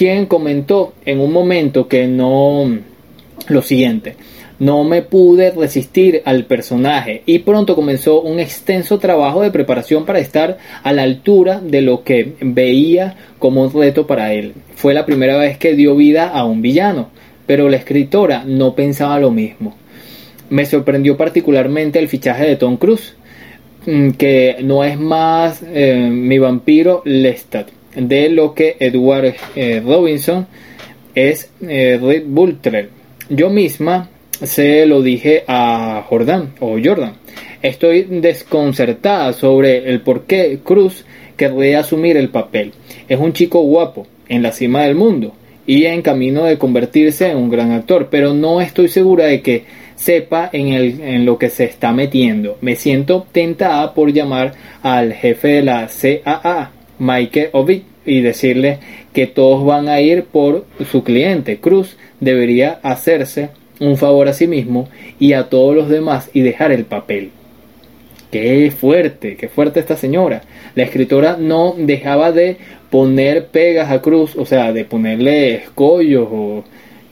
quien 0.00 0.24
comentó 0.24 0.94
en 1.04 1.20
un 1.20 1.30
momento 1.30 1.86
que 1.86 2.06
no 2.06 2.78
lo 3.48 3.60
siguiente. 3.60 4.16
No 4.58 4.82
me 4.82 5.02
pude 5.02 5.50
resistir 5.50 6.22
al 6.24 6.46
personaje 6.46 7.22
y 7.26 7.40
pronto 7.40 7.76
comenzó 7.76 8.22
un 8.22 8.40
extenso 8.40 8.98
trabajo 8.98 9.42
de 9.42 9.50
preparación 9.50 10.06
para 10.06 10.18
estar 10.18 10.56
a 10.82 10.94
la 10.94 11.02
altura 11.02 11.60
de 11.60 11.82
lo 11.82 12.02
que 12.02 12.32
veía 12.40 13.14
como 13.38 13.62
un 13.62 13.74
reto 13.74 14.06
para 14.06 14.32
él. 14.32 14.54
Fue 14.74 14.94
la 14.94 15.04
primera 15.04 15.36
vez 15.36 15.58
que 15.58 15.74
dio 15.74 15.94
vida 15.94 16.28
a 16.28 16.46
un 16.46 16.62
villano, 16.62 17.10
pero 17.46 17.68
la 17.68 17.76
escritora 17.76 18.44
no 18.46 18.74
pensaba 18.74 19.20
lo 19.20 19.30
mismo. 19.30 19.76
Me 20.48 20.64
sorprendió 20.64 21.18
particularmente 21.18 21.98
el 21.98 22.08
fichaje 22.08 22.46
de 22.46 22.56
Tom 22.56 22.78
Cruise, 22.78 23.16
mm, 23.84 24.12
que 24.12 24.56
no 24.62 24.82
es 24.82 24.98
más 24.98 25.62
eh, 25.62 26.08
mi 26.10 26.38
vampiro 26.38 27.02
Lestat, 27.04 27.68
de 27.94 28.28
lo 28.28 28.54
que 28.54 28.76
Edward 28.78 29.34
eh, 29.56 29.82
Robinson 29.84 30.46
es 31.14 31.50
eh, 31.60 31.98
Bull 32.26 32.58
Yo 33.28 33.50
misma 33.50 34.08
se 34.42 34.86
lo 34.86 35.02
dije 35.02 35.44
a 35.46 36.04
Jordan 36.08 36.54
o 36.60 36.78
Jordan. 36.82 37.14
Estoy 37.62 38.04
desconcertada 38.04 39.32
sobre 39.32 39.90
el 39.90 40.00
por 40.00 40.24
qué 40.24 40.60
Cruz 40.64 41.04
querría 41.36 41.80
asumir 41.80 42.16
el 42.16 42.30
papel. 42.30 42.72
Es 43.08 43.18
un 43.18 43.32
chico 43.32 43.60
guapo, 43.62 44.06
en 44.30 44.42
la 44.42 44.52
cima 44.52 44.84
del 44.84 44.94
mundo 44.94 45.34
y 45.66 45.84
en 45.84 46.00
camino 46.00 46.44
de 46.44 46.56
convertirse 46.56 47.30
en 47.30 47.36
un 47.36 47.50
gran 47.50 47.72
actor, 47.72 48.08
pero 48.10 48.32
no 48.32 48.62
estoy 48.62 48.88
segura 48.88 49.26
de 49.26 49.42
que 49.42 49.64
sepa 49.94 50.48
en, 50.52 50.68
el, 50.68 51.00
en 51.02 51.26
lo 51.26 51.36
que 51.36 51.50
se 51.50 51.64
está 51.64 51.92
metiendo. 51.92 52.56
Me 52.62 52.76
siento 52.76 53.26
tentada 53.30 53.92
por 53.92 54.10
llamar 54.12 54.54
al 54.82 55.12
jefe 55.12 55.48
de 55.48 55.62
la 55.62 55.88
CAA, 55.88 56.70
Mike 57.00 57.50
Ovid, 57.52 57.82
y 58.04 58.20
decirle 58.20 58.78
que 59.12 59.26
todos 59.26 59.64
van 59.64 59.88
a 59.88 60.00
ir 60.00 60.24
por 60.24 60.66
su 60.90 61.04
cliente. 61.04 61.58
Cruz 61.58 61.96
debería 62.20 62.80
hacerse 62.82 63.50
un 63.78 63.96
favor 63.96 64.28
a 64.28 64.32
sí 64.32 64.46
mismo 64.46 64.88
y 65.18 65.32
a 65.32 65.48
todos 65.48 65.74
los 65.74 65.88
demás 65.88 66.30
y 66.32 66.40
dejar 66.40 66.72
el 66.72 66.84
papel. 66.84 67.30
Qué 68.30 68.70
fuerte, 68.70 69.36
qué 69.36 69.48
fuerte 69.48 69.80
esta 69.80 69.96
señora. 69.96 70.42
La 70.74 70.84
escritora 70.84 71.36
no 71.38 71.74
dejaba 71.76 72.30
de 72.30 72.58
poner 72.90 73.46
pegas 73.46 73.90
a 73.90 74.00
Cruz, 74.00 74.36
o 74.36 74.46
sea, 74.46 74.72
de 74.72 74.84
ponerle 74.84 75.54
escollos 75.54 76.28
o 76.30 76.64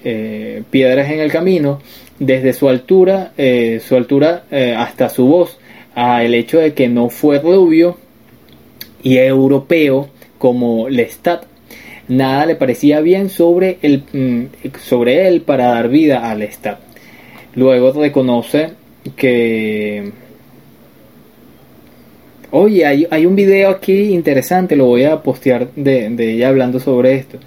eh, 0.04 0.62
piedras 0.70 1.10
en 1.10 1.20
el 1.20 1.32
camino, 1.32 1.80
desde 2.20 2.52
su 2.52 2.68
altura, 2.68 3.32
eh, 3.36 3.80
su 3.84 3.96
altura 3.96 4.44
eh, 4.50 4.74
hasta 4.76 5.08
su 5.08 5.26
voz, 5.26 5.58
a 5.94 6.22
el 6.24 6.34
hecho 6.34 6.58
de 6.58 6.72
que 6.74 6.88
no 6.88 7.08
fue 7.08 7.40
rubio 7.40 7.96
y 9.02 9.18
europeo 9.18 10.08
como 10.38 10.88
Lestat 10.88 11.44
nada 12.08 12.46
le 12.46 12.56
parecía 12.56 13.00
bien 13.00 13.28
sobre, 13.28 13.78
el, 13.82 14.02
mm, 14.12 14.44
sobre 14.80 15.28
él 15.28 15.42
para 15.42 15.66
dar 15.68 15.88
vida 15.88 16.30
al 16.30 16.42
Estado. 16.42 16.78
Luego 17.54 17.92
reconoce 17.92 18.70
que... 19.16 20.10
Oye, 22.50 22.86
hay, 22.86 23.26
un 23.26 23.36
video 23.36 23.68
aquí 23.68 24.14
interesante, 24.14 24.74
lo 24.74 24.86
voy 24.86 25.04
a 25.04 25.22
postear 25.22 25.68
de, 25.76 26.08
de 26.08 26.32
ella 26.32 26.48
hablando 26.48 26.80
sobre 26.80 27.14
esto. 27.14 27.38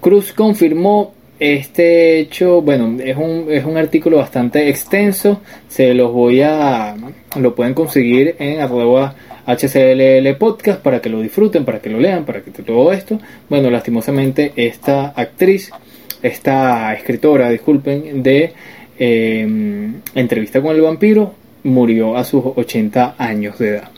Cruz 0.00 0.32
confirmó 0.32 1.12
este 1.40 2.20
hecho, 2.20 2.62
bueno, 2.62 2.98
es 3.02 3.16
un, 3.16 3.46
es 3.50 3.64
un 3.64 3.76
artículo 3.76 4.18
bastante 4.18 4.68
extenso, 4.68 5.40
se 5.68 5.92
los 5.92 6.12
voy 6.12 6.40
a, 6.42 6.94
lo 7.36 7.54
pueden 7.56 7.74
conseguir 7.74 8.36
en 8.38 8.60
arroba 8.60 9.14
HCLL 9.48 10.36
Podcast 10.36 10.82
para 10.82 11.00
que 11.00 11.08
lo 11.08 11.22
disfruten, 11.22 11.64
para 11.64 11.80
que 11.80 11.88
lo 11.88 11.98
lean, 11.98 12.24
para 12.24 12.42
que 12.42 12.50
todo 12.50 12.92
esto. 12.92 13.18
Bueno, 13.48 13.70
lastimosamente 13.70 14.52
esta 14.56 15.08
actriz, 15.08 15.70
esta 16.22 16.94
escritora, 16.94 17.48
disculpen, 17.50 18.22
de 18.22 18.52
em, 18.98 19.94
Entrevista 20.14 20.60
con 20.60 20.76
el 20.76 20.82
vampiro, 20.82 21.34
murió 21.64 22.16
a 22.16 22.24
sus 22.24 22.44
80 22.56 23.14
años 23.16 23.58
de 23.58 23.68
edad. 23.68 23.88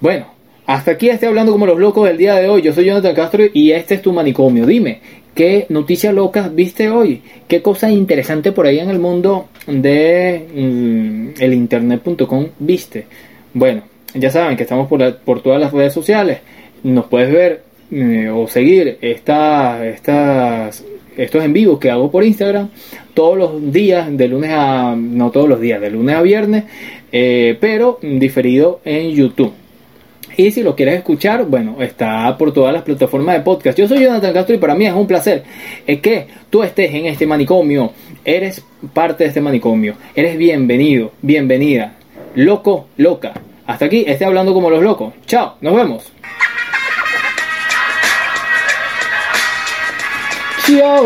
Bueno, 0.00 0.26
hasta 0.66 0.92
aquí 0.92 1.08
estoy 1.08 1.28
hablando 1.28 1.52
como 1.52 1.66
los 1.66 1.78
locos 1.78 2.06
del 2.06 2.16
día 2.16 2.36
de 2.36 2.48
hoy. 2.48 2.62
Yo 2.62 2.72
soy 2.72 2.84
Jonathan 2.84 3.14
Castro 3.14 3.44
y 3.52 3.72
este 3.72 3.96
es 3.96 4.02
tu 4.02 4.12
manicomio. 4.12 4.66
Dime, 4.66 5.00
¿Qué 5.34 5.66
noticia 5.68 6.12
loca 6.12 6.48
viste 6.48 6.90
hoy? 6.90 7.22
¿Qué 7.46 7.62
cosa 7.62 7.90
interesante 7.90 8.52
por 8.52 8.66
ahí 8.66 8.78
en 8.80 8.90
el 8.90 8.98
mundo 8.98 9.48
de 9.66 10.46
mm, 10.54 11.40
el 11.40 11.54
internet.com 11.54 12.48
viste? 12.58 13.06
Bueno, 13.54 13.82
ya 14.14 14.30
saben 14.30 14.56
que 14.56 14.64
estamos 14.64 14.88
por, 14.88 15.16
por 15.18 15.42
todas 15.42 15.60
las 15.60 15.72
redes 15.72 15.92
sociales. 15.92 16.40
Nos 16.82 17.06
puedes 17.06 17.32
ver 17.32 17.62
eh, 17.92 18.30
o 18.32 18.46
seguir 18.46 18.98
esta, 19.00 19.86
estas, 19.86 20.84
estos 21.16 21.44
en 21.44 21.52
vivo 21.52 21.78
que 21.78 21.90
hago 21.90 22.10
por 22.10 22.24
Instagram 22.24 22.68
todos 23.14 23.36
los 23.36 23.72
días, 23.72 24.16
de 24.16 24.28
lunes 24.28 24.50
a. 24.52 24.94
no 24.96 25.30
todos 25.30 25.48
los 25.48 25.60
días, 25.60 25.80
de 25.80 25.90
lunes 25.90 26.14
a 26.14 26.22
viernes, 26.22 26.64
eh, 27.12 27.56
pero 27.60 27.98
diferido 28.00 28.80
en 28.84 29.10
YouTube. 29.10 29.52
Y 30.36 30.52
si 30.52 30.62
lo 30.62 30.76
quieres 30.76 30.94
escuchar, 30.94 31.44
bueno, 31.44 31.82
está 31.82 32.38
por 32.38 32.54
todas 32.54 32.72
las 32.72 32.82
plataformas 32.82 33.34
de 33.34 33.42
podcast. 33.42 33.76
Yo 33.76 33.88
soy 33.88 34.00
Jonathan 34.00 34.32
Castro 34.32 34.54
y 34.54 34.58
para 34.58 34.74
mí 34.74 34.86
es 34.86 34.94
un 34.94 35.06
placer 35.06 35.42
eh, 35.86 35.98
que 36.00 36.28
tú 36.48 36.62
estés 36.62 36.94
en 36.94 37.06
este 37.06 37.26
manicomio. 37.26 37.92
Eres 38.24 38.64
parte 38.94 39.24
de 39.24 39.28
este 39.28 39.40
manicomio. 39.40 39.96
Eres 40.14 40.38
bienvenido, 40.38 41.12
bienvenida. 41.20 41.94
Loco, 42.36 42.86
loca. 42.96 43.34
Hasta 43.70 43.84
aquí, 43.84 44.04
esté 44.04 44.24
hablando 44.24 44.52
como 44.52 44.68
los 44.68 44.82
locos. 44.82 45.14
Chao, 45.26 45.54
nos 45.60 45.76
vemos. 45.76 46.12
Chao. 50.66 51.04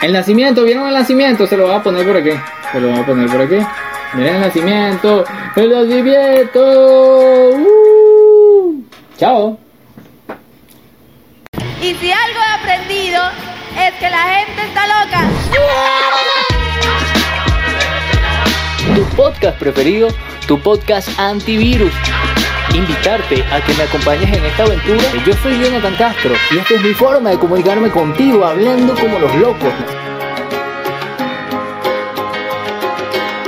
El 0.00 0.12
nacimiento, 0.14 0.64
¿vieron 0.64 0.88
el 0.88 0.94
nacimiento? 0.94 1.46
Se 1.46 1.54
lo 1.54 1.66
voy 1.66 1.74
a 1.74 1.82
poner 1.82 2.06
por 2.06 2.16
aquí. 2.16 2.32
Se 2.72 2.80
lo 2.80 2.88
voy 2.88 3.00
a 3.00 3.04
poner 3.04 3.28
por 3.28 3.42
aquí. 3.42 3.58
Miren 4.14 4.36
el 4.36 4.40
nacimiento. 4.40 5.24
El 5.54 5.70
nacimiento. 5.70 6.60
Uh. 7.58 8.84
Chao. 9.18 9.58
Y 11.82 11.94
si 11.96 12.10
algo 12.10 12.40
he 12.40 12.62
aprendido 12.62 13.20
es 13.76 13.94
que 13.94 14.10
la 14.10 14.22
gente 14.22 14.62
está 14.62 14.86
loca. 14.86 15.28
Tu 18.94 19.16
podcast 19.16 19.58
preferido, 19.58 20.08
tu 20.46 20.58
podcast 20.60 21.08
antivirus. 21.18 21.92
Invitarte 22.74 23.44
a 23.52 23.60
que 23.60 23.74
me 23.74 23.84
acompañes 23.84 24.36
en 24.36 24.44
esta 24.44 24.64
aventura. 24.64 25.02
Yo 25.26 25.32
soy 25.42 25.62
Jonathan 25.62 25.94
Castro 25.96 26.34
y 26.50 26.58
esta 26.58 26.74
es 26.74 26.82
mi 26.82 26.92
forma 26.92 27.30
de 27.30 27.38
comunicarme 27.38 27.90
contigo 27.90 28.44
hablando 28.44 28.94
como 28.94 29.18
los 29.18 29.34
locos. 29.36 29.72